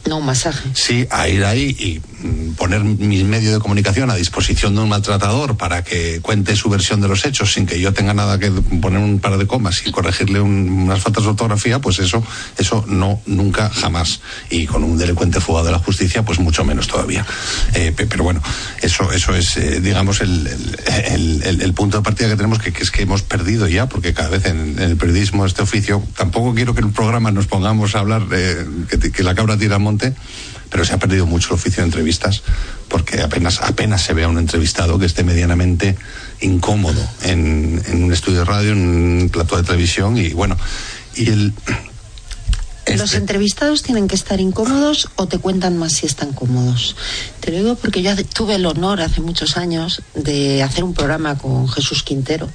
[0.08, 0.70] No, masaje.
[0.74, 4.90] Sí, a ir ahí y mm, poner mi medio de comunicación a disposición de un
[4.90, 8.50] maltratador para que cuente su versión de los hechos sin que yo tenga nada que
[8.50, 12.24] poner un par de comas y corregirle unas faltas de ortografía, pues eso,
[12.58, 14.22] eso no, nunca, jamás.
[14.50, 17.26] Y con un delincuente fugado de la justicia, pues mucho menos todavía.
[17.74, 18.42] Eh, pero bueno,
[18.82, 20.48] eso, eso es, eh, digamos, el,
[21.44, 24.46] el, punto de partida que tenemos, que, es que hemos perdido ya, porque cada vez
[24.46, 28.28] en, el periodismo, este oficio, tampoco quiero que en un programa nos pongamos a hablar
[28.30, 30.14] de que, que la cabra tira al monte,
[30.70, 32.44] pero se ha perdido mucho el oficio de entrevistas
[32.88, 35.98] porque apenas, apenas se ve a un entrevistado que esté medianamente
[36.42, 40.58] incómodo en, un estudio de radio, en un plato de televisión y bueno,
[41.16, 41.54] y el...
[42.88, 46.96] ¿Los este entrevistados tienen que estar incómodos o te cuentan más si están cómodos?
[47.42, 51.38] Te lo digo porque yo tuve el honor hace muchos años de hacer un programa
[51.38, 52.50] con Jesús Quintero,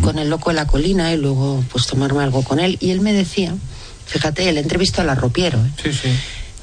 [0.00, 3.00] con el loco de la colina y luego pues tomarme algo con él y él
[3.00, 3.52] me decía,
[4.06, 5.70] fíjate, el entrevistó al arropiero, ¿eh?
[5.82, 6.08] sí, sí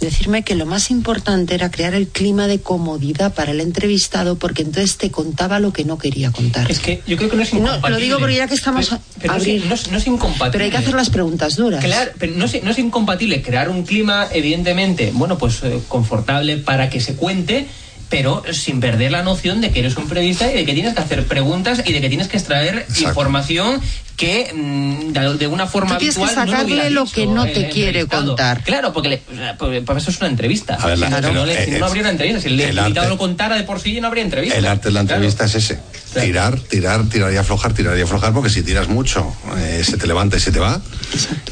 [0.05, 4.63] decirme que lo más importante era crear el clima de comodidad para el entrevistado porque
[4.63, 6.69] entonces te contaba lo que no quería contar.
[6.69, 7.89] Es que yo creo que no es incompatible.
[7.89, 10.51] No, lo digo porque ya que estamos pero, no, es, incompatible.
[10.51, 11.83] Pero hay que hacer las preguntas duras.
[11.83, 16.57] Claro, pero no es, no es incompatible crear un clima evidentemente, bueno, pues eh, confortable
[16.57, 17.67] para que se cuente
[18.11, 20.99] pero sin perder la noción de que eres un periodista y de que tienes que
[20.99, 23.81] hacer preguntas y de que tienes que extraer información
[24.17, 28.63] que mm, de, una forma Tú habitual que sacarle lo, que no te quiere contar.
[28.63, 29.21] Claro, porque
[29.57, 30.75] pues eso es una entrevista.
[30.75, 32.41] A ver, si no, eh, no, habría una entrevista.
[32.41, 34.57] Si el, invitado lo contara de por sí, no habría entrevista.
[34.57, 35.79] El arte de la entrevista es ese.
[36.13, 40.05] Tirar, tirar, tirar y aflojar, tirar y aflojar, porque si tiras mucho, eh, se te
[40.05, 40.81] levanta y se te va.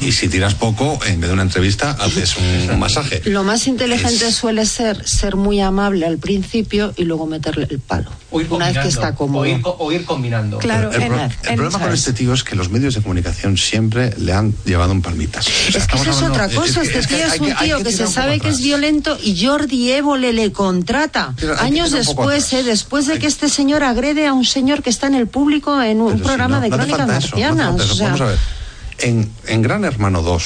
[0.02, 3.22] Y si tiras poco, en vez de una entrevista, haces un, masaje.
[3.24, 8.10] Lo más inteligente suele ser ser muy amable al principio y luego meterle el palo.
[8.30, 9.46] una vez que está cómodo.
[9.78, 10.58] O ir, combinando.
[10.58, 14.54] Claro, el, problema con este tío es que los medios de comunicación siempre le han
[14.64, 15.46] llevado en palmitas.
[15.46, 16.82] es que eso es otra cosa.
[16.82, 20.52] este tío es, un tío que, se sabe que es violento y Jordi Évole le
[20.52, 21.34] contrata.
[21.58, 25.14] Años después, eh, después de que este señor agrede a un señor que está en
[25.14, 27.98] el público en un programa de crónicas marcianas.
[28.00, 28.38] Vamos a ver.
[28.98, 30.44] En, en Gran Hermano 2,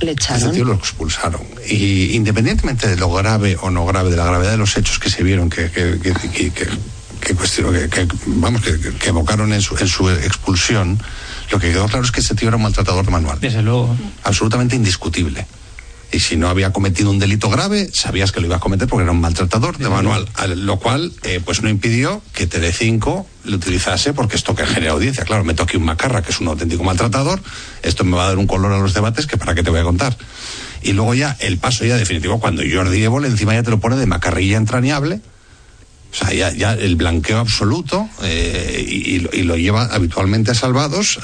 [0.00, 0.52] le echaron.
[0.52, 1.42] Tío lo expulsaron.
[1.68, 5.10] Y independientemente de lo grave o no grave, de la gravedad de los hechos que
[5.10, 11.00] se vieron, que, que, que, que, que vamos, que, evocaron en su, en su expulsión,
[11.50, 13.38] lo que quedó claro es que ese tío era un maltratador de manual.
[13.40, 13.96] Desde luego.
[14.24, 15.46] Absolutamente indiscutible.
[16.10, 19.02] Y si no había cometido un delito grave, sabías que lo iba a cometer porque
[19.02, 20.26] era un maltratador de manual.
[20.56, 25.24] Lo cual, eh, pues no impidió que Telecinco lo utilizase porque esto que genera audiencia.
[25.24, 27.42] Claro, me toque un macarra que es un auténtico maltratador.
[27.82, 29.80] Esto me va a dar un color a los debates que para qué te voy
[29.80, 30.16] a contar.
[30.82, 33.96] Y luego ya, el paso ya definitivo, cuando Jordi Évole encima ya te lo pone
[33.96, 35.20] de macarrilla entrañable
[36.10, 41.20] o sea, ya, el blanqueo absoluto eh, y, lo lleva habitualmente a salvados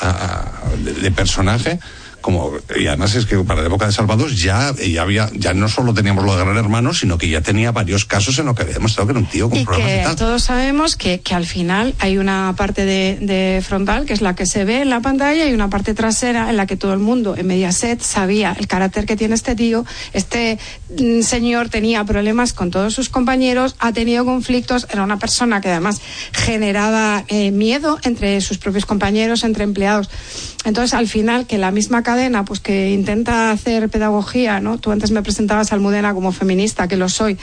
[0.79, 1.79] de, personaje
[2.25, 5.69] como y además es que para la época de Salvados ya, ya había ya no
[5.69, 8.63] solo teníamos lo de Gran Hermano sino que ya tenía varios casos en los que
[8.63, 10.17] había demostrado que era un tío con y problemas que y tal.
[10.17, 14.47] todos sabemos que, que, al final hay una parte de, frontal que es la que
[14.47, 17.37] se ve en la pantalla y una parte trasera en la que todo el mundo
[17.37, 19.85] en Mediaset sabía el carácter que tiene este tío
[20.15, 20.59] este
[20.99, 25.69] mm, señor tenía problemas con todos sus compañeros ha tenido conflictos era una persona que
[25.69, 26.01] además
[26.33, 30.09] generaba eh, miedo entre sus propios compañeros entre empleados
[30.65, 34.79] entonces al final que la misma cadena, pues que intenta hacer pedagogía, ¿no?
[34.79, 37.37] Tú antes me presentabas a Almudena como feminista, que lo soy,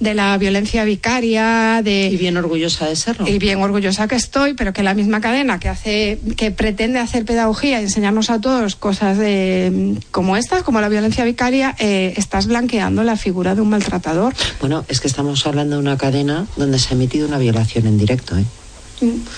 [0.00, 2.08] de la violencia vicaria, de...
[2.08, 3.28] Y bien orgullosa de serlo.
[3.28, 7.24] Y bien orgullosa que estoy, pero que la misma cadena que hace, que pretende hacer
[7.24, 12.48] pedagogía y enseñarnos a todos cosas de, como estas, como la violencia vicaria, eh, estás
[12.48, 14.34] blanqueando la figura de un maltratador.
[14.58, 17.96] Bueno, es que estamos hablando de una cadena donde se ha emitido una violación en
[17.96, 18.44] directo, ¿eh?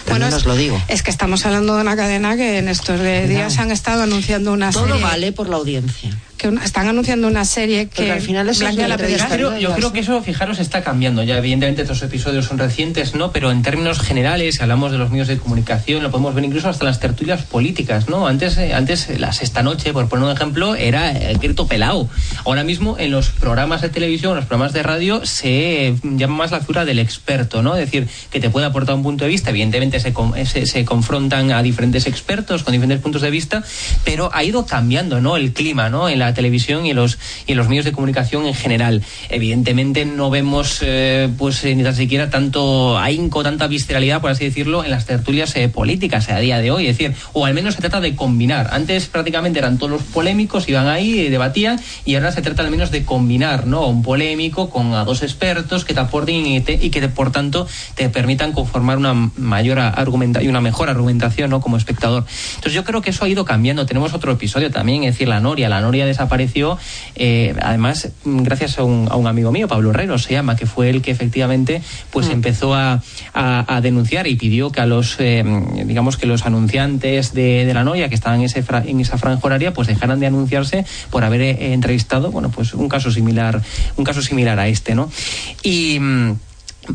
[0.08, 0.80] Bueno, es, lo digo.
[0.88, 4.70] es que estamos hablando de una cadena que en estos días han estado anunciando una
[4.70, 8.96] Todo vale por la audiencia que están anunciando una serie que al final es la
[9.28, 11.22] Pero yo creo que eso, fijaros, está cambiando.
[11.24, 13.32] Ya evidentemente estos episodios son recientes, ¿no?
[13.32, 16.68] Pero en términos generales, si hablamos de los medios de comunicación, lo podemos ver incluso
[16.68, 18.26] hasta las tertulias políticas, ¿no?
[18.28, 22.08] Antes, eh, antes la sexta noche, por poner un ejemplo, era el grito pelado.
[22.44, 26.52] Ahora mismo en los programas de televisión, en los programas de radio, se llama más
[26.52, 27.74] la figura del experto, ¿no?
[27.74, 29.50] Es decir, que te puede aportar un punto de vista.
[29.50, 30.14] Evidentemente se,
[30.46, 33.64] se, se confrontan a diferentes expertos con diferentes puntos de vista,
[34.04, 35.36] pero ha ido cambiando, ¿no?
[35.36, 36.08] El clima, ¿no?
[36.08, 39.02] En la televisión y en los, y los medios de comunicación en general.
[39.28, 44.84] Evidentemente no vemos eh, pues ni tan siquiera tanto ahínco, tanta visceralidad, por así decirlo,
[44.84, 46.86] en las tertulias eh, políticas a día de hoy.
[46.86, 48.68] Es decir, o al menos se trata de combinar.
[48.72, 52.90] Antes prácticamente eran todos los polémicos, iban ahí, debatían, y ahora se trata al menos
[52.90, 53.86] de combinar, ¿no?
[53.86, 58.52] Un polémico con a dos expertos que te aporten y, que, por tanto, te permitan
[58.52, 61.60] conformar una mayor argumentación y una mejor argumentación, ¿no?
[61.60, 62.24] Como espectador.
[62.50, 63.86] Entonces, yo creo que eso ha ido cambiando.
[63.86, 65.68] Tenemos otro episodio también, es decir, la Noria.
[65.68, 66.78] La Noria desapareció,
[67.14, 70.90] eh, además, gracias a un, a un, amigo mío, Pablo Herrero, se llama, que fue
[70.90, 72.32] el que efectivamente, pues mm.
[72.32, 73.02] empezó a,
[73.34, 75.44] a, denunciar y pidió que a los, eh,
[75.84, 79.46] digamos, que los anunciantes de, de la Noria que estaban en, ese en esa franja
[79.46, 83.62] horaria, pues dejaran de anunciarse por haber eh, entrevistado, bueno, pues un caso similar,
[83.96, 85.08] un caso similar a este, ¿no?
[85.62, 86.32] Y mm,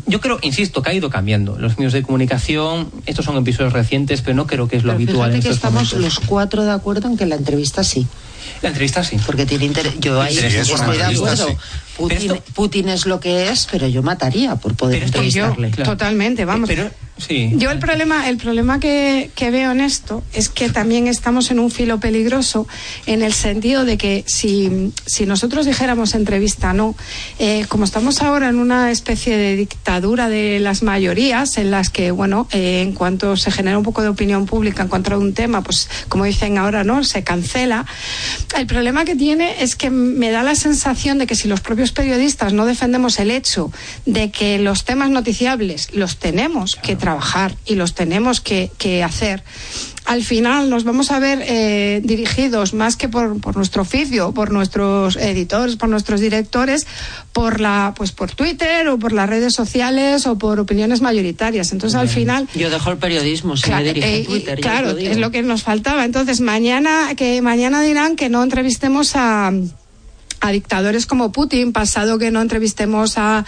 [0.06, 1.58] yo creo, insisto, que ha ido cambiando.
[1.58, 5.34] Los medios de comunicación, estos son episodios recientes, pero no creo que es lo habitual
[5.34, 8.06] en que estamos los cuatro de acuerdo en que la entrevista sí.
[8.62, 9.16] La entrevista sí.
[9.24, 9.94] Porque tiene interés.
[10.00, 11.56] Yo ahí estoy de acuerdo.
[12.54, 15.70] Putin, es lo que es, pero yo mataría por poder entrevistarle.
[15.70, 16.68] Totalmente, vamos.
[16.68, 16.90] Pero,
[17.56, 21.70] yo el problema, el problema que, veo en esto es que también estamos en un
[21.70, 22.66] filo peligroso
[23.06, 26.96] en el sentido de que si, si nosotros dijéramos entrevista no,
[27.38, 32.10] eh, como estamos ahora en una especie de dictadura de las mayorías, en las que,
[32.10, 35.34] bueno, eh, en cuanto se genera un poco de opinión pública en cuanto a un
[35.34, 37.04] tema, pues como dicen ahora, ¿no?
[37.04, 37.86] Se cancela.
[38.56, 41.92] El problema que tiene es que me da la sensación de que si los propios
[41.92, 43.70] periodistas no defendemos el hecho
[44.04, 48.70] de que los temas noticiables los tenemos que trabajar y los tenemos que,
[49.04, 49.42] hacer,
[50.06, 54.50] al final nos vamos a ver eh, dirigidos más que por, por, nuestro oficio, por
[54.50, 56.86] nuestros editores, por nuestros directores,
[57.34, 61.72] por la, pues por Twitter o por las redes sociales o por opiniones mayoritarias.
[61.72, 64.60] Entonces al final yo dejo el periodismo, si me dirijo eh, Twitter.
[64.60, 66.06] Claro, es lo que nos faltaba.
[66.06, 69.52] Entonces mañana que mañana dirán que no entrevistemos a
[70.44, 73.44] a dictadores como Putin, pasado que no entrevistemos a,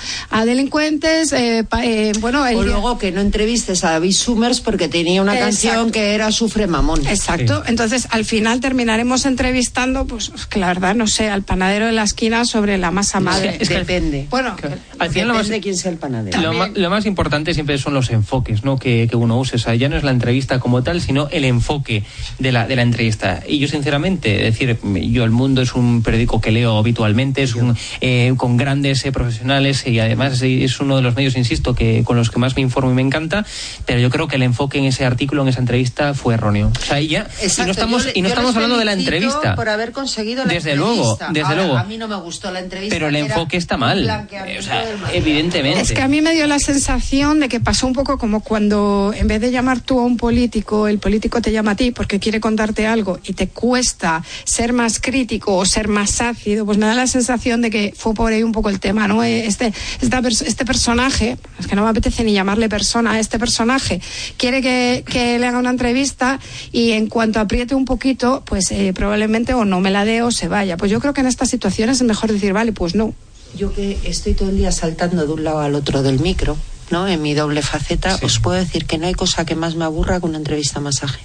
[0.47, 2.43] delincuentes, eh, eh, bueno...
[2.43, 6.67] o luego que no entrevistes a David Summers porque tenía una canción que era Sufre
[6.67, 7.07] Mamón.
[7.07, 11.93] Exacto, entonces al final terminaremos entrevistando, pues que la verdad no sé, al panadero de
[11.93, 13.59] la esquina sobre la masa madre.
[13.59, 14.27] depende.
[14.31, 14.57] Bueno,
[14.99, 16.41] al final depende de quién sea el panadero.
[16.75, 18.79] Lo más, importante siempre son los enfoques ¿no?
[18.79, 22.05] que, uno use, o sea, ya no es la entrevista como tal, sino el enfoque
[22.39, 23.43] de la, de la entrevista.
[23.47, 24.79] Y yo sinceramente, decir,
[25.11, 29.13] yo El Mundo es un periódico que leo habitualmente, es un, eh, con grandes eh,
[29.13, 32.63] profesionales y además es uno de los medios, insisto, que con los que más me
[32.63, 33.45] informo y me encanta,
[33.85, 36.71] pero yo creo que el enfoque en ese artículo, en esa entrevista, fue erróneo.
[36.81, 39.57] O sea, ya, y no estamos, y no estamos hablando de la entrevista.
[39.57, 41.77] Por haber conseguido la desde luego, desde luego.
[41.77, 42.95] A mí no me gustó la entrevista.
[42.95, 44.03] Pero el enfoque está mal.
[44.03, 45.81] o sea, evidentemente.
[45.81, 49.13] Es que a mí me dio la sensación de que pasó un poco como cuando
[49.17, 52.21] en vez de llamar tú a un político, el político te llama a ti porque
[52.21, 56.87] quiere contarte algo y te cuesta ser más crítico o ser más ácido, pues me
[56.87, 59.23] da la sensación de que fue por ahí un poco el tema, ¿no?
[59.23, 64.01] Eh, este, este personaje, es que no me apetece ni llamarle persona, este personaje
[64.37, 65.05] quiere que,
[65.39, 66.41] le haga una entrevista
[66.73, 70.31] y en cuanto apriete un poquito, pues eh, probablemente o no me la dé o
[70.31, 70.77] se vaya.
[70.77, 73.15] Pues yo creo que en estas situaciones es mejor decir, vale, pues no.
[73.57, 76.57] Yo que estoy todo el día saltando de un lado al otro del micro,
[76.91, 77.09] ¿no?
[77.09, 80.21] En mi doble faceta, os puedo decir que no hay cosa que más me aburra
[80.21, 81.21] que una entrevista masaje.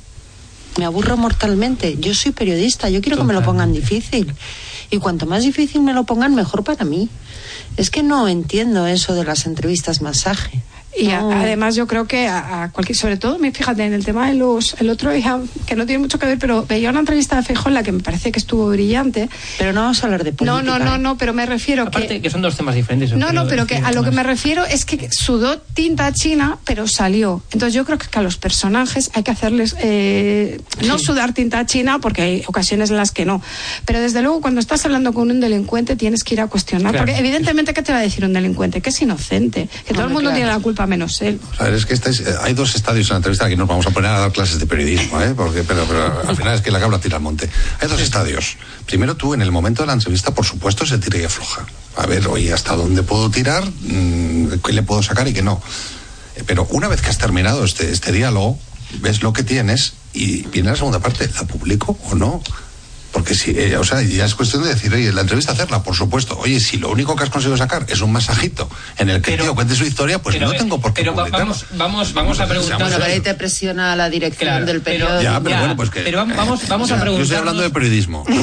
[0.77, 1.97] Me aburro mortalmente.
[1.99, 4.33] Yo soy periodista, yo quiero que me lo pongan difícil.
[4.91, 7.09] Y cuanto más difícil me lo pongan, mejor para mí.
[7.77, 10.61] Es que no entiendo eso de las entrevistas masaje.
[10.97, 14.75] Y además yo creo que a, cualquier, sobre todo, fíjate, en el tema de los,
[14.79, 17.69] el otro día, que no tiene mucho que ver, pero veía una entrevista de Feijóo
[17.69, 19.29] en la que me parece que estuvo brillante.
[19.57, 20.63] Pero no vamos a hablar de política.
[20.63, 20.99] No, no, no, ¿eh?
[20.99, 22.29] no, pero me refiero Aparte que...
[22.29, 23.13] son dos temas diferentes.
[23.13, 26.87] No, no, pero que a lo que me refiero es que sudó tinta china, pero
[26.87, 27.41] salió.
[27.51, 31.99] Entonces yo creo que a los personajes hay que hacerles, eh, no sudar tinta china,
[31.99, 33.41] porque hay ocasiones en las que no.
[33.85, 37.15] Pero desde luego cuando estás hablando con un delincuente tienes que ir a cuestionar, porque
[37.15, 38.81] evidentemente, ¿qué te va a decir un delincuente?
[38.81, 41.39] Que es inocente, que todo el mundo tiene la culpa menos él.
[41.59, 44.19] es que eh, hay dos estadios en la entrevista que nos vamos a poner a
[44.19, 45.33] dar clases de periodismo, ¿eh?
[45.35, 45.85] Porque, pero,
[46.27, 47.49] al final es que la cabra tira al monte.
[47.79, 48.57] Hay dos estadios.
[48.85, 51.65] Primero tú, en el momento de la entrevista, por supuesto, se tira y afloja.
[51.97, 53.63] A ver, oye, ¿hasta dónde puedo tirar?
[53.65, 55.61] Mm, ¿Qué le puedo sacar y qué no?
[56.35, 58.57] Eh, pero una vez que has terminado este, este diálogo,
[59.01, 61.29] ves lo que tienes y viene la segunda parte.
[61.35, 62.41] ¿La publico o no?
[63.11, 65.95] Porque si, eh, o sea, ya es cuestión de decir, oye, la entrevista hacerla, por
[65.95, 66.37] supuesto.
[66.39, 69.51] Oye, si lo único que has conseguido sacar es un masajito en el que el
[69.51, 72.79] cuente su historia, pues no tengo por qué Pero vamos, vamos, vamos a preguntar.
[72.79, 75.21] Bueno, ahí te presiona la dirección del periódico.
[75.21, 76.01] Ya, pero bueno, pues que.
[76.01, 77.17] Pero vamos, vamos a preguntar.
[77.17, 78.23] Yo estoy hablando de periodismo.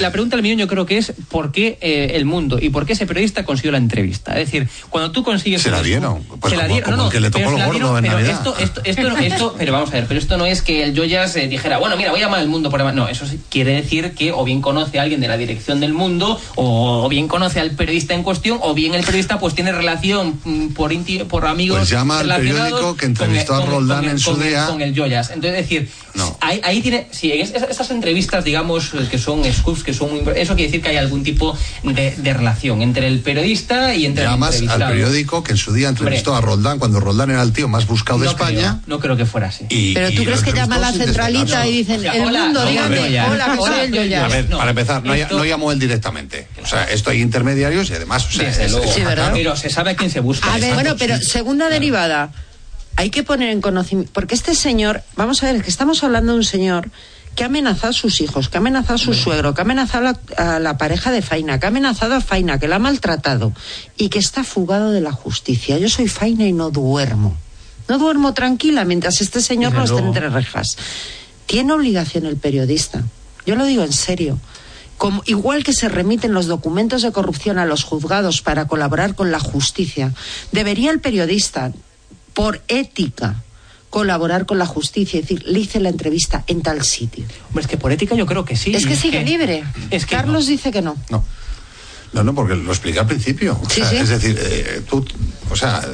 [0.00, 2.86] La, pregunta del millón yo creo que es por qué eh, el mundo y por
[2.86, 4.38] qué ese periodista consiguió la entrevista.
[4.38, 5.62] Es decir, cuando tú consigues.
[5.62, 6.24] Se la dieron.
[6.40, 6.90] Pues se la dieron.
[6.90, 8.32] no, no, que le tocó el gordo en pero Navidad.
[8.32, 11.36] Esto, esto, esto, esto, pero vamos a ver, pero esto no es que el Joyas
[11.36, 14.32] eh, dijera, bueno, mira, voy a llamar al mundo por No, eso quiere decir que
[14.32, 18.14] o bien conoce a alguien de la dirección del mundo, o, bien conoce al periodista
[18.14, 20.92] en cuestión, o bien el periodista pues tiene relación mm, por,
[21.28, 21.78] por amigos.
[21.78, 24.66] Pues llama al periódico que entrevistó a Roldán en su día.
[24.66, 25.30] Con el Joyas.
[25.30, 25.88] Entonces, es decir,
[26.40, 30.88] ahí, tiene, sí, esas entrevistas, digamos, que son scoops, que son eso quiere decir que
[30.88, 35.52] hay algún tipo de, relación entre el periodista y entre Llamas el al periódico que
[35.52, 38.80] en su día entrevistó a Roldán cuando Roldán era el tío más buscado de España.
[38.86, 39.66] no creo que fuera así.
[39.94, 43.80] Pero tú crees que llama a la centralita y dicen, el mundo, dígame, hola, soy
[43.80, 44.24] el Joyas.
[44.24, 46.48] A ver, para empezar, no, no, llamó él directamente.
[46.62, 49.30] O sea, esto hay intermediarios y además, o sea, sí, ¿verdad?
[49.32, 50.52] Pero se sabe a quién se busca.
[50.52, 52.30] A ver, bueno, pero segunda derivada
[52.96, 56.32] hay que poner en conocimiento, porque este señor, vamos a ver, es que estamos hablando
[56.32, 56.90] de un señor
[57.38, 60.12] que ha amenazado a sus hijos, que ha amenazado a su suegro, que ha amenazado
[60.36, 63.52] a la, pareja de Faina, que ha amenazado a Faina, que la ha maltratado
[63.96, 65.78] y que está fugado de la justicia.
[65.78, 67.36] Yo soy Faina y no duermo.
[67.86, 70.76] No duermo tranquila mientras este señor no esté entre rejas.
[71.46, 73.04] Tiene obligación el periodista.
[73.46, 74.40] Yo lo digo en serio.
[74.96, 79.30] Como, igual que se remiten los documentos de corrupción a los juzgados para colaborar con
[79.30, 80.12] la justicia,
[80.50, 81.70] debería el periodista
[82.34, 83.44] por ética
[83.90, 87.24] colaborar con la justicia, es decir, le hice la entrevista en tal sitio.
[87.48, 88.74] Hombre, es que por ética yo creo que sí.
[88.74, 89.64] Es que sigue libre.
[89.90, 90.96] Es que Carlos dice que no.
[91.10, 91.24] No.
[92.12, 93.60] No, no, porque lo expliqué al principio.
[93.76, 95.04] Es decir, eh, tú,
[95.50, 95.86] o sea,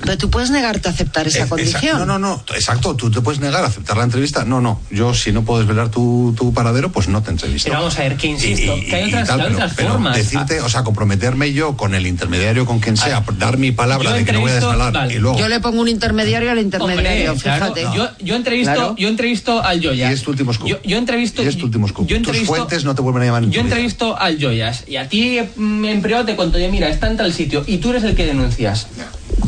[0.00, 1.98] pero tú puedes negarte a aceptar esa condición.
[1.98, 4.44] No, no, no, exacto, tú te puedes negar a aceptar la entrevista.
[4.44, 7.68] No, no, yo si no puedes velar tu, tu paradero, pues no te entrevisto.
[7.68, 10.16] Pero vamos a ver, que insisto, que hay otras, formas.
[10.16, 14.24] decirte, o sea, comprometerme yo con el intermediario, con quien sea, dar mi palabra de
[14.24, 15.38] que no voy a desvelar y luego...
[15.38, 17.82] Yo le pongo un intermediario al intermediario, fíjate.
[17.94, 20.10] yo, yo, entrevisto, yo entrevisto al Joyas.
[20.10, 20.68] Y es tu último scoop.
[20.84, 21.42] Yo, entrevisto...
[21.42, 22.06] Y es tu último scoop.
[22.06, 25.08] Yo entrevisto, Tus fuentes no te vuelven a llamar Yo entrevisto al Joyas y a
[25.08, 28.14] ti mm, en privado te cuento, mira, está en tal sitio y tú eres el
[28.14, 28.86] que denuncias.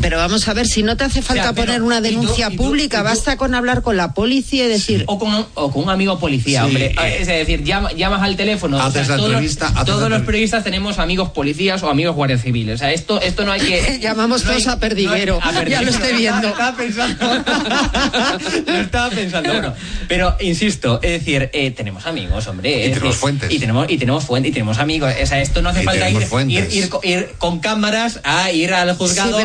[0.03, 3.55] Pero vamos a ver, si no te hace falta poner una denuncia pública, basta con
[3.55, 5.05] hablar con la policía y decir...
[5.07, 6.93] O, con, o con un amigo policía, hombre.
[7.19, 8.81] es decir, llamas al teléfono.
[8.81, 12.75] Haces la entrevista, todos, los periodistas tenemos amigos policías o amigos guardias civiles.
[12.75, 13.99] O sea, esto, esto no hay que...
[14.01, 15.39] Llamamos todos a Perdiguero.
[15.69, 16.49] Ya lo estoy viendo.
[16.49, 17.25] estaba pensando.
[18.67, 19.53] lo estaba pensando.
[19.53, 19.73] Bueno,
[20.09, 22.87] pero insisto, es decir, eh, tenemos amigos, hombre.
[22.87, 23.49] Y tenemos fuentes.
[23.49, 25.13] Y tenemos, y tenemos fuentes, y tenemos amigos.
[25.21, 29.39] O sea, esto no hace falta ir, ir, ir, con cámaras a ir al juzgado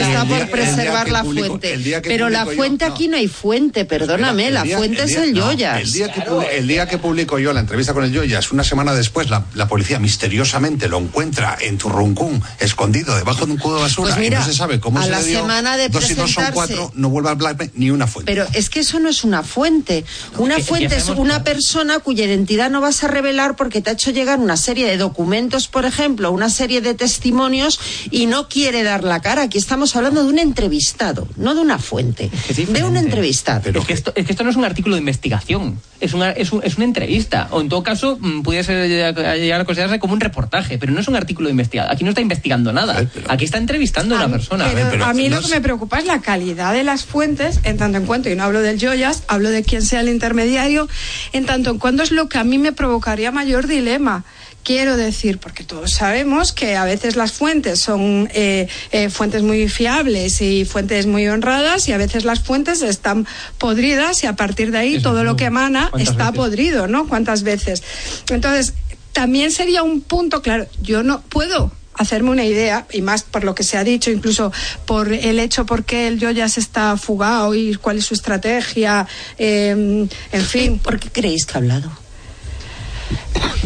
[0.00, 2.00] está por preservar la fuente.
[2.02, 5.80] Pero la fuente aquí no hay fuente, perdóname, la fuente es el Yoyas.
[5.80, 6.22] El día, que,
[6.56, 9.98] el día que publico yo la entrevista con el Yoyas, una semana después, la, policía
[9.98, 14.44] misteriosamente lo encuentra en Turruncún, escondido debajo de un cubo de basura, pues y no
[14.44, 15.40] se sabe cómo a se la le dio.
[15.40, 18.30] semana de dos y dos son cuatro, no vuelve a hablarme ni una fuente.
[18.30, 20.04] Pero es que eso no es una fuente.
[20.36, 24.10] una fuente es una persona cuya identidad no vas a revelar porque te ha hecho
[24.10, 27.80] llegar una serie de documentos, por ejemplo, una serie de testimonios
[28.10, 29.42] y no quiere dar la cara.
[29.42, 32.30] Aquí estamos hablando de un entrevistado, no de una fuente,
[32.68, 33.60] de un entrevistado.
[33.64, 36.30] Pero es, que esto, es que esto no es un artículo de investigación, es una,
[36.30, 40.14] es, es una entrevista, o en todo caso mm, puede ser, llegar a considerarse como
[40.14, 41.92] un reportaje, pero no es un artículo de investigación.
[41.94, 44.66] Aquí no está investigando nada, aquí está entrevistando a una persona.
[45.04, 48.06] a mí lo que me preocupa es la calidad de las fuentes, en tanto en
[48.06, 50.88] cuanto, y no hablo del Joyas, hablo de quién sea el intermediario,
[51.32, 54.24] en tanto en cuanto es lo que a mí me provocaría mayor dilema.
[54.64, 59.68] Quiero decir, porque todos sabemos que a veces las fuentes son eh, eh, fuentes muy
[59.68, 63.26] fiables y fuentes muy honradas y a veces las fuentes están
[63.58, 67.08] podridas y a partir de ahí todo lo que emana está podrido, ¿no?
[67.08, 67.82] ¿Cuántas veces?
[68.28, 68.74] Entonces,
[69.12, 73.54] también sería un punto, claro, yo no puedo hacerme una idea, y más por lo
[73.54, 74.52] que se ha dicho, incluso
[74.86, 79.06] por el hecho por qué el ya se está fugado y cuál es su estrategia,
[79.38, 80.78] eh, en fin.
[80.78, 82.01] ¿Por qué creéis que ha hablado?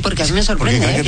[0.03, 1.05] Porque a mí me sorprende.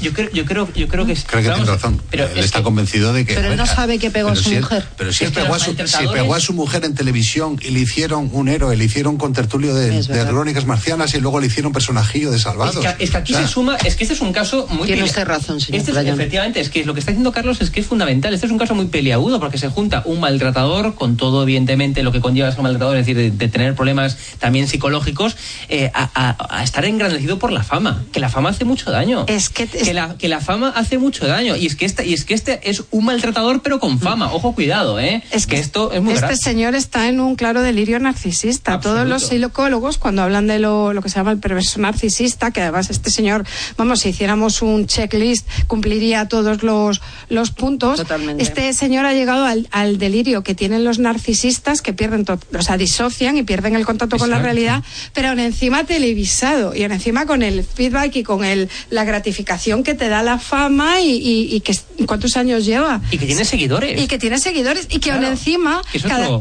[0.00, 2.00] Yo, creo, que tiene razón.
[2.10, 3.34] Pero él está convencido de que.
[3.34, 4.86] Pero él no sabe que pegó a su mujer.
[4.96, 8.30] pero si, pegó a su, si pegó a su mujer en televisión y le hicieron
[8.32, 12.30] un héroe, le hicieron con tertulio de, de crónicas marcianas y luego le hicieron personajillo
[12.30, 12.84] de salvados.
[12.98, 14.86] Es que, aquí se suma, es que este es un caso muy.
[14.86, 15.80] Tiene usted razón, señor.
[15.80, 18.32] Este efectivamente, es que lo que está diciendo Carlos es que es fundamental.
[18.34, 22.12] Este es un caso muy peliagudo porque se junta un maltratador con todo, evidentemente, lo
[22.12, 25.36] que conlleva ser maltratador, es decir, de, tener problemas también psicológicos,
[25.68, 27.95] eh, a, a estar engrandecido por la fama.
[28.12, 29.24] Que la fama hace mucho daño.
[29.26, 31.56] Es que, que, la, que la fama hace mucho daño.
[31.56, 34.32] Y es que este, y es que este es un maltratador, pero con fama.
[34.32, 35.22] Ojo, cuidado, ¿eh?
[35.30, 38.80] Es que esto es muy Este señor está en un claro delirio narcisista.
[38.80, 42.60] Todos los psicólogos, cuando hablan de lo, lo que se llama el perverso narcisista, que
[42.60, 43.44] además este señor,
[43.76, 47.96] vamos, si hiciéramos un checklist, cumpliría todos los, los puntos.
[47.96, 48.42] Totalmente.
[48.42, 52.76] Este señor ha llegado al, al delirio que tienen los narcisistas, que pierden, o sea,
[52.76, 54.82] disocian y pierden el contacto con la realidad,
[55.12, 59.82] pero aún encima televisado y aún encima con el feedback y con el, la gratificación
[59.82, 61.76] que te da la fama y, que
[62.06, 63.00] cuántos años lleva.
[63.10, 64.00] Y que tiene seguidores.
[64.00, 65.82] Y que tiene seguidores y que aún encima,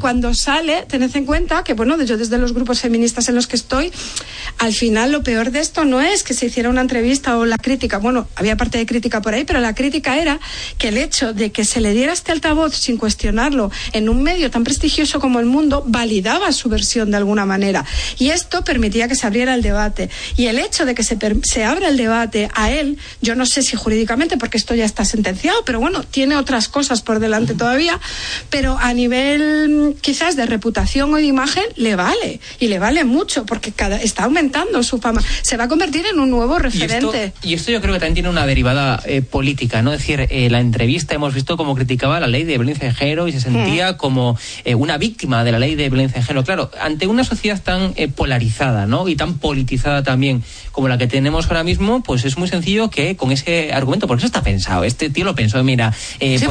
[0.01, 3.55] cuando sale, tened en cuenta que, bueno, yo desde los grupos feministas en los que
[3.55, 3.91] estoy,
[4.57, 7.57] al final lo peor de esto no es que se hiciera una entrevista o la
[7.57, 10.39] crítica, bueno, había parte de crítica por ahí, pero la crítica era
[10.77, 14.51] que el hecho de que se le diera este altavoz sin cuestionarlo en un medio
[14.51, 17.85] tan prestigioso como el mundo validaba su versión de alguna manera.
[18.17, 20.09] Y esto permitía que se abriera el debate.
[20.37, 23.61] Y el hecho de que se, se abra el debate a él, yo no sé
[23.61, 27.99] si jurídicamente, porque esto ya está sentenciado, pero bueno, tiene otras cosas por delante todavía,
[28.49, 32.39] pero a nivel quizás de reputación o de imagen, le vale.
[32.59, 35.21] Y le vale mucho, porque cada, está aumentando su fama.
[35.41, 37.33] Se va a convertir en un nuevo referente.
[37.43, 39.93] Y esto, yo creo que también tiene una derivada eh, política, ¿no?
[39.93, 43.27] Es decir, eh, la entrevista hemos visto cómo criticaba la ley de violencia de género
[43.27, 43.97] y se sentía mm.
[43.97, 46.45] como eh, una víctima de la ley de violencia de género.
[46.45, 49.07] Claro, ante una sociedad tan polarizada, ¿no?
[49.07, 53.15] Y tan politizada también como la que tenemos ahora mismo, pues es muy sencillo que
[53.15, 56.43] con ese argumento, porque eso está pensado, este tío lo pensó, mira, pues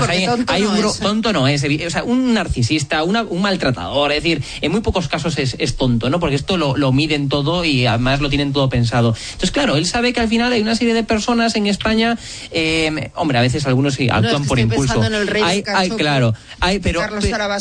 [0.49, 4.73] hay, un no tonto no es, o sea, un narcisista, un maltratador, es decir, en
[4.73, 6.19] muy pocos casos es, tonto, ¿no?
[6.19, 9.15] Porque esto lo, lo miden todo y además lo tienen todo pensado.
[9.17, 12.19] Entonces, claro, él sabe que al final hay una serie de personas en España,
[12.51, 15.01] eh, hombre, a veces algunos sí actúan por impulso.
[15.45, 17.01] hay, claro, hay, pero,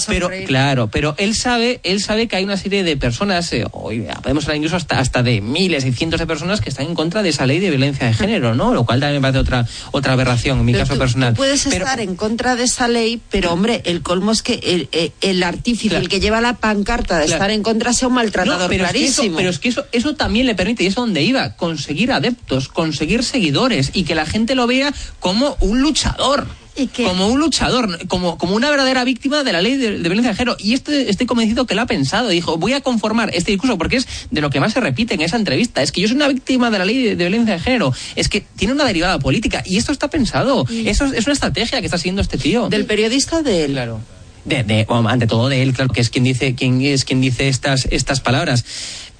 [0.07, 4.07] pero, claro, pero él sabe, él sabe que hay una serie de personas, eh, hoy
[4.23, 7.02] podemos hablar incluso hasta, hasta de miles y cientos de personas que están en contra
[7.09, 8.73] de esa ley de violencia de género, ¿no?
[8.73, 11.33] Lo cual también me parece otra, otra aberración en mi caso personal.
[11.33, 14.89] Tú puedes estar en contra de esa ley, pero hombre, el colmo es que el,
[14.91, 18.69] el, el artífice, el que lleva la pancarta de estar en contra sea un maltratador
[18.69, 19.09] pero clarísimo.
[19.09, 22.11] Es eso, pero es que eso, eso también le permite, y es donde iba, conseguir
[22.11, 26.47] adeptos, conseguir seguidores y que la gente lo vea como un luchador.
[26.95, 30.57] Como un luchador, como, como una verdadera víctima de la ley de, violencia de género.
[30.59, 32.29] Y este, estoy convencido que lo ha pensado.
[32.29, 35.21] Dijo, voy a conformar este discurso porque es de lo que más se repite en
[35.21, 35.81] esa entrevista.
[35.81, 37.93] Es que yo soy una víctima de la ley de, violencia de género.
[38.15, 39.63] Es que tiene una derivada política.
[39.65, 40.65] Y esto está pensado.
[40.69, 42.69] Eso es, es, una estrategia que está siguiendo este tío.
[42.69, 43.99] Del periodista de Claro
[44.45, 47.47] de, de ante todo de él, claro, que es quien dice, quien es quien dice
[47.47, 48.65] estas, estas palabras.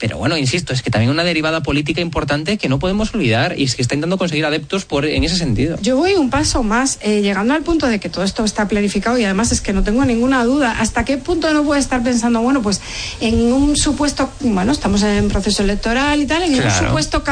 [0.03, 3.63] Pero bueno, insisto, es que también una derivada política importante que no podemos olvidar y
[3.63, 5.77] es que está intentando conseguir adeptos por, en ese sentido.
[5.81, 9.17] Yo voy un paso más, eh, llegando al punto de que todo esto está planificado
[9.17, 10.75] y además es que no tengo ninguna duda.
[10.77, 12.81] ¿Hasta qué punto no puede estar pensando, bueno, pues
[13.21, 17.23] en un supuesto, bueno, estamos en proceso electoral y tal, en un supuesto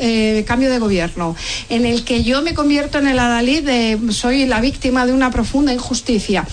[0.00, 1.36] eh, cambio de gobierno,
[1.68, 5.30] en el que yo me convierto en el adalid de soy la víctima de una
[5.30, 6.46] profunda injusticia?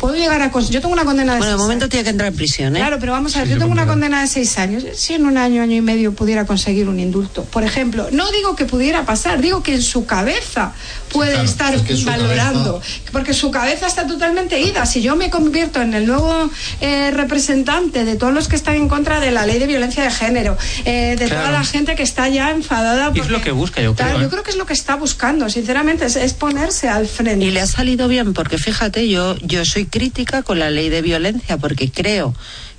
[0.00, 0.50] Puedo llegar a.
[0.50, 2.80] Yo tengo una condena de Bueno, de momento tiene que entrar en prisión, ¿eh?
[2.80, 5.36] Claro, pero vamos a ver, yo tengo una condena de seis años si en un
[5.36, 7.44] año, año y medio pudiera conseguir un indulto.
[7.44, 10.72] Por ejemplo, no digo que pudiera pasar, digo que en su cabeza
[11.10, 11.74] puede estar
[12.06, 12.80] valorando,
[13.12, 14.86] porque su cabeza está totalmente ida.
[14.86, 16.50] Si yo me convierto en el nuevo
[16.80, 20.10] eh, representante de todos los que están en contra de la ley de violencia de
[20.10, 23.12] género, eh, de toda la gente que está ya enfadada.
[23.14, 24.18] es lo que busca, yo creo.
[24.18, 24.30] Yo ¿eh?
[24.30, 27.44] creo que es lo que está buscando, sinceramente, es, ponerse al frente.
[27.44, 31.02] Y le ha salido bien, porque fíjate, yo, yo soy crítica con la ley de
[31.02, 32.34] violencia, porque creo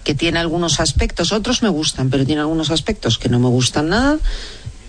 [0.06, 3.90] que tiene algunos aspectos, otros me gustan, pero tiene algunos aspectos que no me gustan
[3.90, 4.20] nada.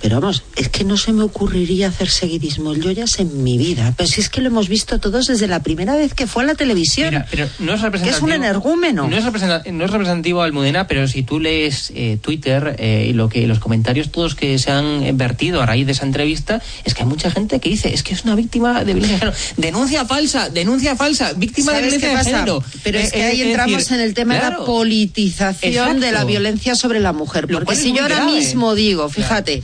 [0.01, 3.95] Pero vamos, es que no se me ocurriría hacer seguidismo el Joyas en mi vida.
[3.97, 6.47] Pero si es que lo hemos visto todos desde la primera vez que fue a
[6.47, 7.25] la televisión.
[7.31, 8.03] pero no es representativo.
[8.05, 9.09] Que es un energúmeno.
[9.09, 13.13] No es, representativo, no es representativo Almudena, pero si tú lees eh, Twitter eh, y
[13.13, 16.95] lo que los comentarios todos que se han vertido a raíz de esa entrevista, es
[16.95, 19.39] que hay mucha gente que dice, es que es una víctima de violencia de género.
[19.57, 22.65] Denuncia falsa, denuncia falsa, víctima de violencia de género.
[22.83, 26.75] Pero es eh, que ahí entramos en el tema de la politización de la violencia
[26.75, 27.47] sobre la mujer.
[27.49, 29.63] Porque si yo ahora mismo digo, fíjate,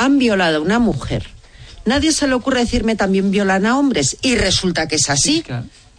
[0.00, 1.26] han violado a una mujer.
[1.84, 5.44] Nadie se le ocurre decirme también violan a hombres y resulta que es así.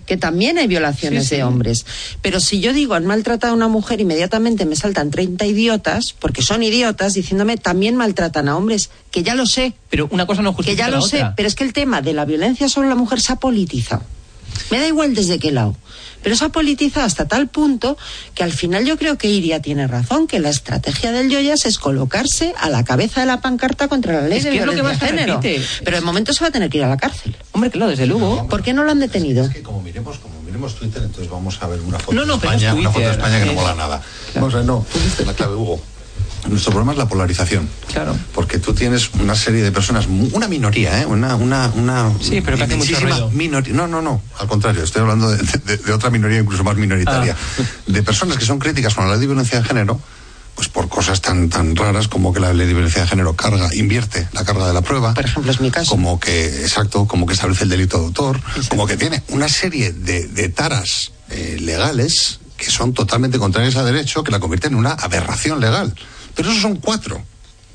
[0.07, 1.85] que también hay violaciones de hombres.
[2.21, 6.41] Pero si yo digo han maltratado a una mujer, inmediatamente me saltan 30 idiotas, porque
[6.41, 9.73] son idiotas, diciéndome también maltratan a hombres, que ya lo sé.
[9.89, 12.13] Pero una cosa no justifica Que ya lo sé, pero es que el tema de
[12.13, 14.01] la violencia sobre la mujer se ha politizado.
[14.69, 15.75] Me da igual desde qué lado.
[16.23, 17.97] Pero se ha politizado hasta tal punto
[18.35, 21.79] que al final yo creo que Iria tiene razón, que la estrategia del Yoyas es
[21.79, 25.39] colocarse a la cabeza de la pancarta contra la ley de violencia de género.
[25.83, 27.35] Pero de momento se va a tener que ir a la cárcel.
[27.53, 28.47] Hombre, claro, desde luego.
[28.47, 29.45] ¿Por qué no lo han detenido?
[29.45, 32.75] Es que como miremos, como miremos Twitter, entonces vamos a ver una foto de España,
[32.75, 34.01] una foto de España que no mola nada.
[34.35, 35.81] Vamos a ver, no, tú diste la clave, Hugo.
[36.47, 37.69] Nuestro problema es la polarización.
[37.91, 38.15] Claro.
[38.33, 41.05] Porque tú tienes una serie de personas, una minoría, ¿eh?
[41.05, 42.97] Una, una, una sí, pero que hace mucho
[43.31, 43.73] minoría.
[43.73, 44.21] No, no, no.
[44.39, 47.35] Al contrario, estoy hablando de, otra minoría incluso más minoritaria.
[47.35, 47.63] Ah.
[47.87, 49.99] De personas que son críticas con la ley de violencia de género,
[50.55, 53.73] pues por cosas tan, tan raras como que la ley de violencia de género carga,
[53.75, 55.13] invierte la carga de la prueba.
[55.13, 55.91] Por ejemplo, es mi caso.
[55.91, 58.39] Como que, exacto, como que establece el delito de autor,
[58.69, 63.83] como que tiene una serie de, de taras eh, legales que son totalmente contrarias a
[63.83, 65.93] derecho, que la convierten en una aberración legal.
[66.41, 67.23] Pero esos son cuatro.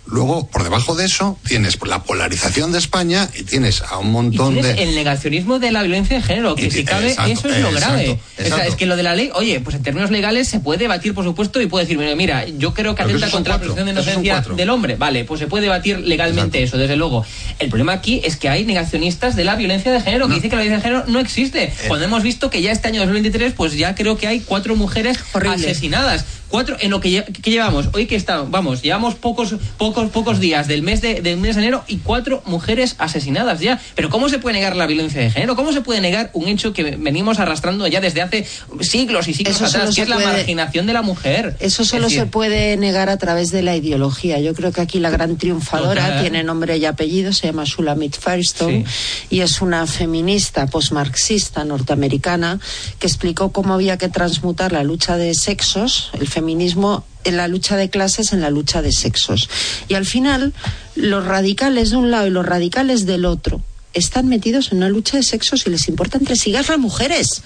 [0.08, 4.54] Luego, por debajo de eso, tienes la polarización de España y tienes a un montón
[4.54, 4.82] de.
[4.82, 8.18] El negacionismo de la violencia de género, que si cabe, eso es lo grave.
[8.38, 11.24] es que lo de la ley, oye, pues en términos legales se puede debatir, por
[11.24, 14.70] supuesto, y puede decir, mira, yo creo que atenta contra la presunción de inocencia del
[14.70, 14.94] hombre.
[14.94, 17.24] Vale, pues se puede debatir legalmente eso, desde luego.
[17.58, 20.56] El problema aquí es que hay negacionistas de la violencia de género, que dicen que
[20.56, 21.64] la violencia de género no existe.
[21.64, 21.72] Eh.
[21.88, 25.18] Cuando hemos visto que ya este año 2023, pues ya creo que hay cuatro mujeres
[25.32, 30.68] asesinadas cuatro en lo que, llevamos hoy que estamos vamos llevamos pocos pocos pocos días
[30.68, 33.80] del mes de, del mes de enero y cuatro mujeres asesinadas ya.
[33.94, 36.72] Pero cómo se puede negar la violencia de género cómo se puede negar un hecho
[36.72, 38.46] que venimos arrastrando ya desde hace
[38.80, 42.76] siglos y siglos atrás que es la marginación de la mujer eso solo se puede
[42.76, 44.38] negar a través de la ideología.
[44.40, 48.84] Yo creo que aquí la gran triunfadora tiene nombre y apellido se llama Shulamit Firestone
[49.30, 52.58] y es una feminista postmarxista norteamericana
[52.98, 57.76] que explicó cómo había que transmutar la lucha de sexos el feminismo en la lucha
[57.76, 59.48] de clases, en la lucha de sexos.
[59.88, 60.52] Y al final,
[60.94, 63.62] los radicales de un lado y los radicales del otro
[63.94, 67.42] están metidos en una lucha de sexos y les importa entre sí las mujeres.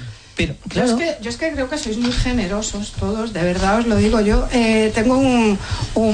[0.47, 4.21] Yo, es que, creo que sois muy generosos todos, de verdad os lo digo.
[4.21, 5.59] Yo eh, tengo un,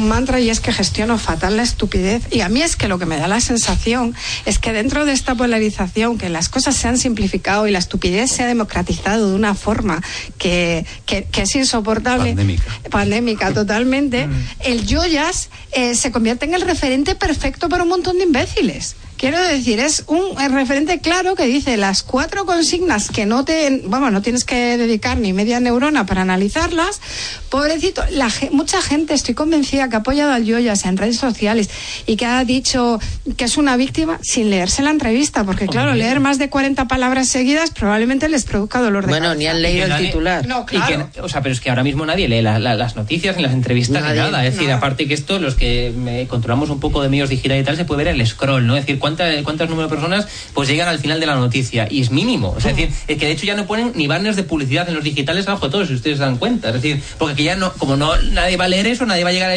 [0.08, 3.06] mantra y es que gestiono fatal la estupidez y a mí es que lo que
[3.06, 4.14] me da la sensación
[4.44, 8.30] es que dentro de esta polarización, que las cosas se han simplificado y la estupidez
[8.30, 10.02] se ha democratizado de una forma
[10.38, 12.30] que, es insoportable.
[12.30, 12.64] Pandémica.
[12.90, 14.26] Pandémica, totalmente.
[14.26, 14.46] Mm.
[14.60, 18.96] el yoyas eh, se convierte en el referente perfecto para un montón de imbéciles.
[19.16, 24.12] Quiero decir, es un referente claro que dice las cuatro consignas que no te, vamos,
[24.12, 27.00] no tienes que dedicar ni media neurona para analizarlas.
[27.48, 31.70] Pobrecito, la, mucha gente, estoy convencida, que ha apoyado al Yoyas en redes sociales
[32.04, 33.00] y que ha dicho
[33.36, 37.28] que es una víctima sin leerse la entrevista, porque claro, leer más de 40 palabras
[37.28, 40.46] seguidas probablemente les produzca dolor de bueno, ni han leído el titular.
[40.46, 41.08] No, claro.
[41.22, 44.16] o sea, pero es que ahora mismo nadie lee las noticias ni las entrevistas ni
[44.16, 44.44] nada.
[44.44, 47.76] Es decir, aparte que esto, los que controlamos un poco de medios digitales y tal,
[47.76, 48.76] se puede ver el scroll, ¿no?
[48.76, 52.00] Es decir, cuántas cuántos número de personas pues llegan al final de la noticia y
[52.00, 52.54] es mínimo.
[52.58, 55.04] es decir, es que de hecho ya no ponen ni banners de publicidad en los
[55.04, 56.68] digitales abajo de todo, si ustedes se dan cuenta.
[56.68, 59.32] Es decir, porque ya no, como no nadie va a leer eso, nadie va a
[59.32, 59.50] llegar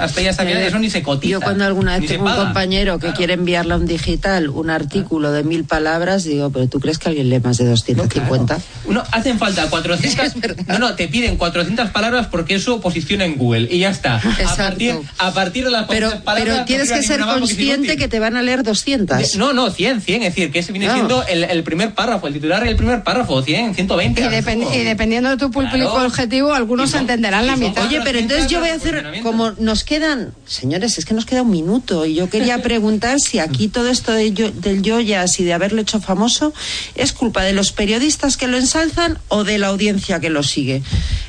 [0.00, 1.32] hasta allá hasta eso ni se cotiza.
[1.32, 5.32] Yo cuando alguna vez tengo un compañero que quiere enviarle a un digital un artículo
[5.32, 8.58] de mil palabras, digo, pero ¿tú crees que alguien lee más de 250?
[8.88, 10.66] No, hacen falta 400.
[10.66, 14.16] no, no, te piden 400 palabras porque eso posiciona en Google y ya está.
[14.46, 16.54] A partir, a partir de las pero, palabras.
[16.54, 18.93] Pero tienes que ser consciente que te van a leer 200.
[19.36, 20.22] No, no, 100, 100.
[20.22, 23.42] Es decir, que ese viene siendo el, primer párrafo, el titular y el primer párrafo,
[23.42, 24.20] 100, 120.
[24.20, 27.86] Y, y dependiendo de tu público objetivo, algunos entenderán la mitad.
[27.86, 31.42] Oye, pero entonces yo voy a hacer, como nos quedan, señores, es que nos queda
[31.42, 35.52] un minuto y yo quería preguntar si aquí todo esto de del Joyas y de
[35.52, 36.52] haberlo hecho famoso
[36.94, 40.82] es culpa de los periodistas que lo ensalzan o de la audiencia que lo sigue.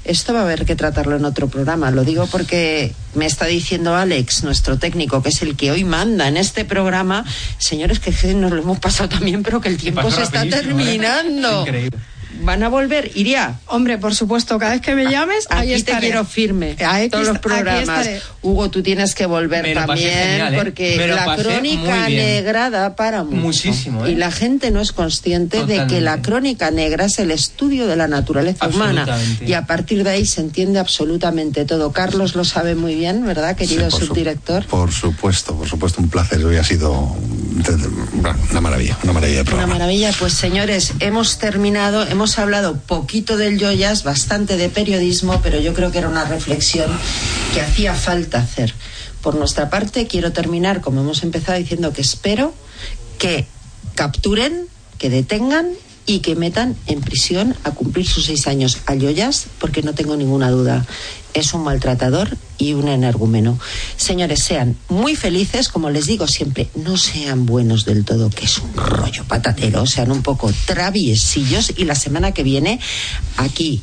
[0.04, 1.92] Esto va a haber que tratarlo en otro programa.
[1.92, 6.28] Lo digo porque me está diciendo Alex, nuestro técnico, que es el que hoy manda
[6.28, 7.26] en este programa,
[7.58, 10.50] señores, que nos lo hemos pasado también, pero que el tiempo se está ¿eh?
[10.50, 11.62] terminando.
[11.62, 12.00] Increíble
[12.42, 13.60] van a volver, iría.
[13.68, 16.76] Hombre, por supuesto, cada vez que me llames, ahí aquí te quiero firme.
[16.86, 18.08] Ahí todos los programas.
[18.42, 20.54] Hugo, tú tienes que volver también, ¿eh?
[20.56, 23.36] porque la crónica negra da para mucho.
[23.38, 24.08] Muchísimo.
[24.08, 24.18] Y ¿eh?
[24.18, 28.08] la gente no es consciente de que la crónica negra es el estudio de la
[28.08, 29.06] naturaleza humana.
[29.46, 31.92] Y a partir de ahí se entiende absolutamente todo.
[31.92, 34.66] Carlos lo sabe muy bien, ¿verdad, querido subdirector?
[34.66, 36.44] por supuesto, por supuesto, un placer.
[36.46, 37.16] Hoy ha sido
[38.52, 39.66] una maravilla, una maravilla de programa.
[39.66, 40.12] Una maravilla.
[40.20, 45.76] Pues señores, hemos terminado, hemos hemos hablado poquito del Joyas, bastante de periodismo, pero yo
[45.76, 46.90] creo que era una reflexión
[47.54, 48.74] que hacía falta hacer.
[49.22, 52.56] Por nuestra parte, quiero terminar, como hemos empezado, diciendo que espero
[53.20, 53.46] que
[53.94, 54.66] capturen,
[54.98, 55.68] que detengan
[56.06, 60.16] y que metan en prisión a cumplir sus seis años a Joyas, porque no tengo
[60.16, 60.86] ninguna duda
[61.36, 63.60] es un maltratador y un energúmeno.
[63.98, 68.58] Señores, sean muy felices, como les digo siempre, no sean buenos del todo, que es
[68.58, 72.80] un rollo patatero, sean un poco traviesillos y la semana que viene,
[73.36, 73.82] aquí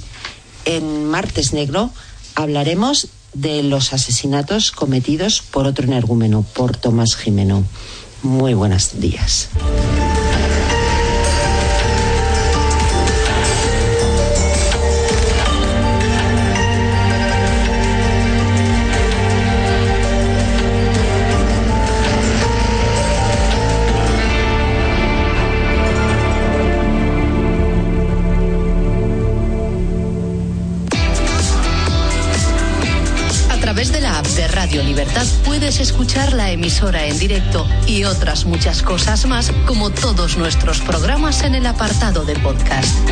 [0.65, 1.91] en Martes Negro,
[2.35, 7.65] hablaremos de los asesinatos cometidos por otro energúmeno, por Tomás Jimeno.
[8.23, 9.51] Muy buenos días.
[36.83, 42.25] Emisora en directo y otras muchas cosas más, como todos nuestros programas en el apartado
[42.25, 43.09] de podcast.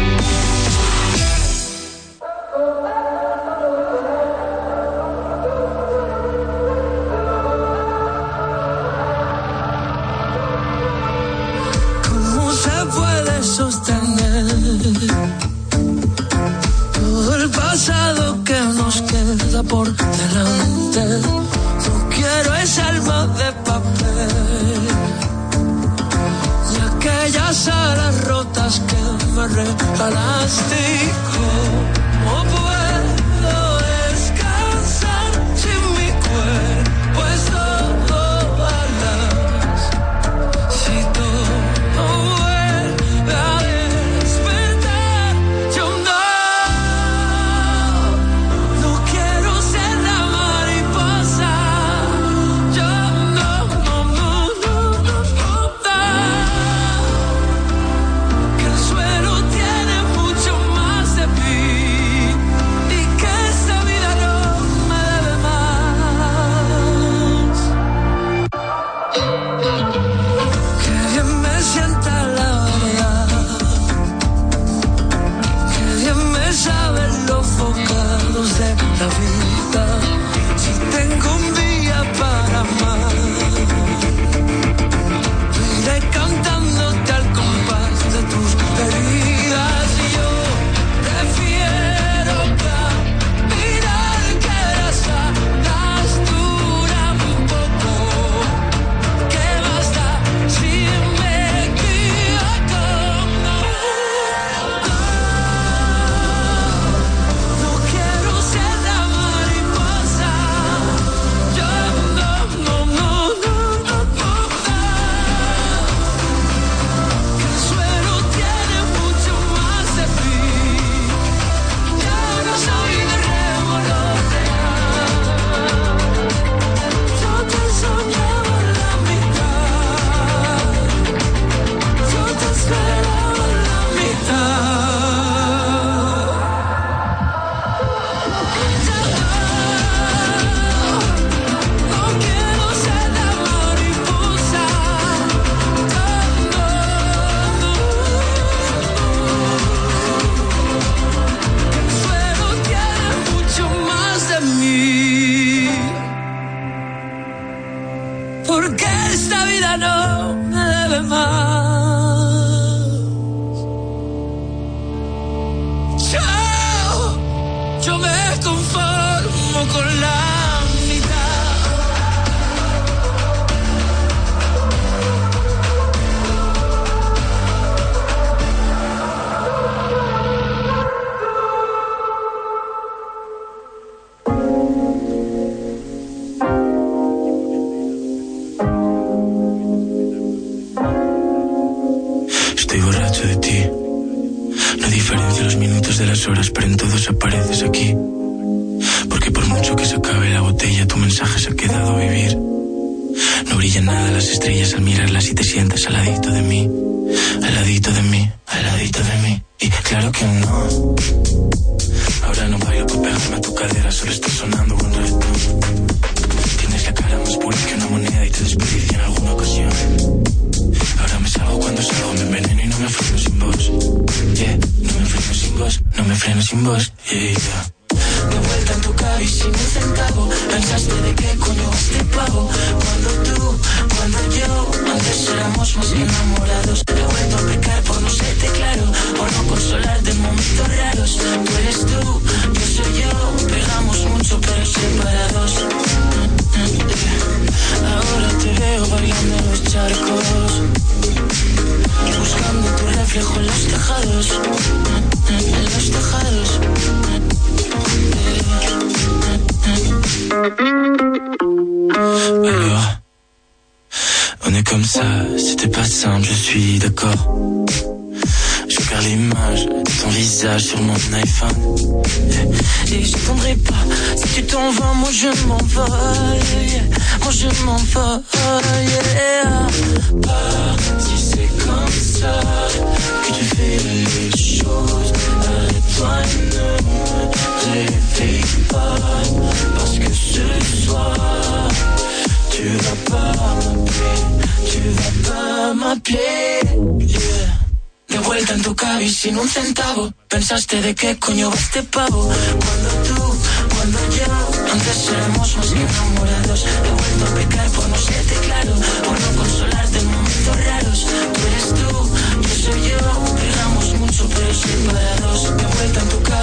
[298.08, 300.12] De vuelta en tu cabi sin un centavo.
[300.28, 302.30] Pensaste de qué coño va este pavo.
[302.64, 303.38] Cuando tú,
[303.74, 306.64] cuando yo, antes éramos más que enamorados.
[306.64, 308.74] He vuelto a pecar por no serte claro.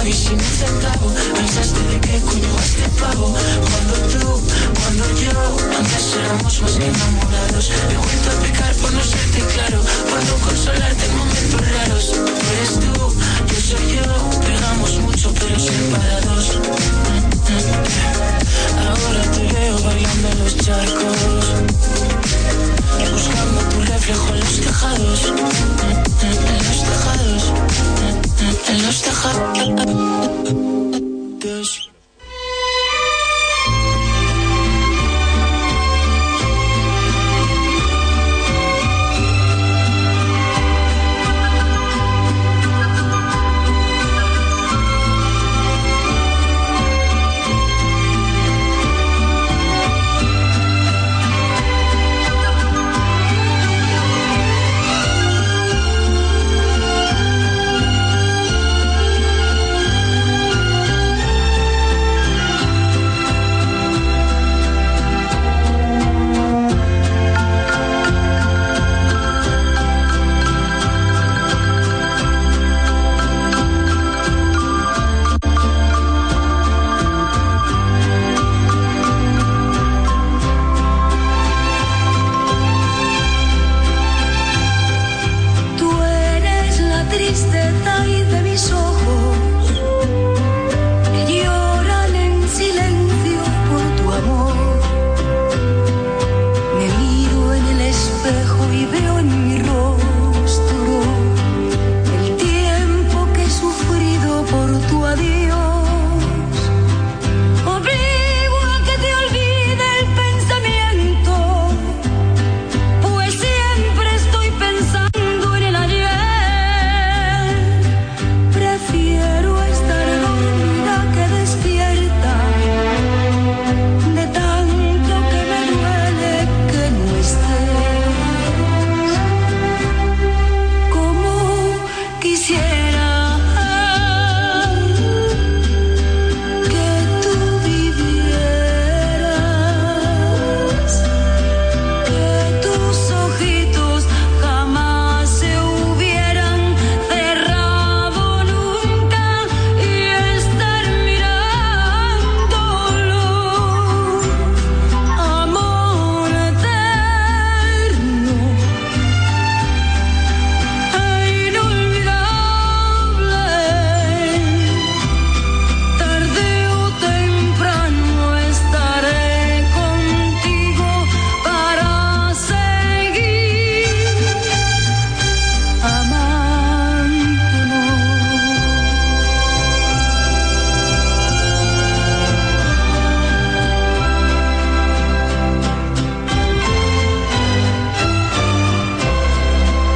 [0.08, 3.34] y sin un centavo pensaste de qué coño a este pavo.
[3.68, 4.40] Cuando tú
[4.80, 5.36] cuando yo
[5.76, 7.70] antes éramos más enamorados.
[7.90, 12.12] He vuelto a pecar por no serte claro por no consolarte en momentos raros.
[12.12, 12.92] Tú eres tú
[13.52, 16.58] yo soy yo pegamos mucho pero separados.
[18.80, 21.18] Ahora te veo bailando en los charcos
[23.12, 25.32] buscando tu reflejo en los tejados
[26.22, 28.07] en los tejados.
[28.68, 29.02] En los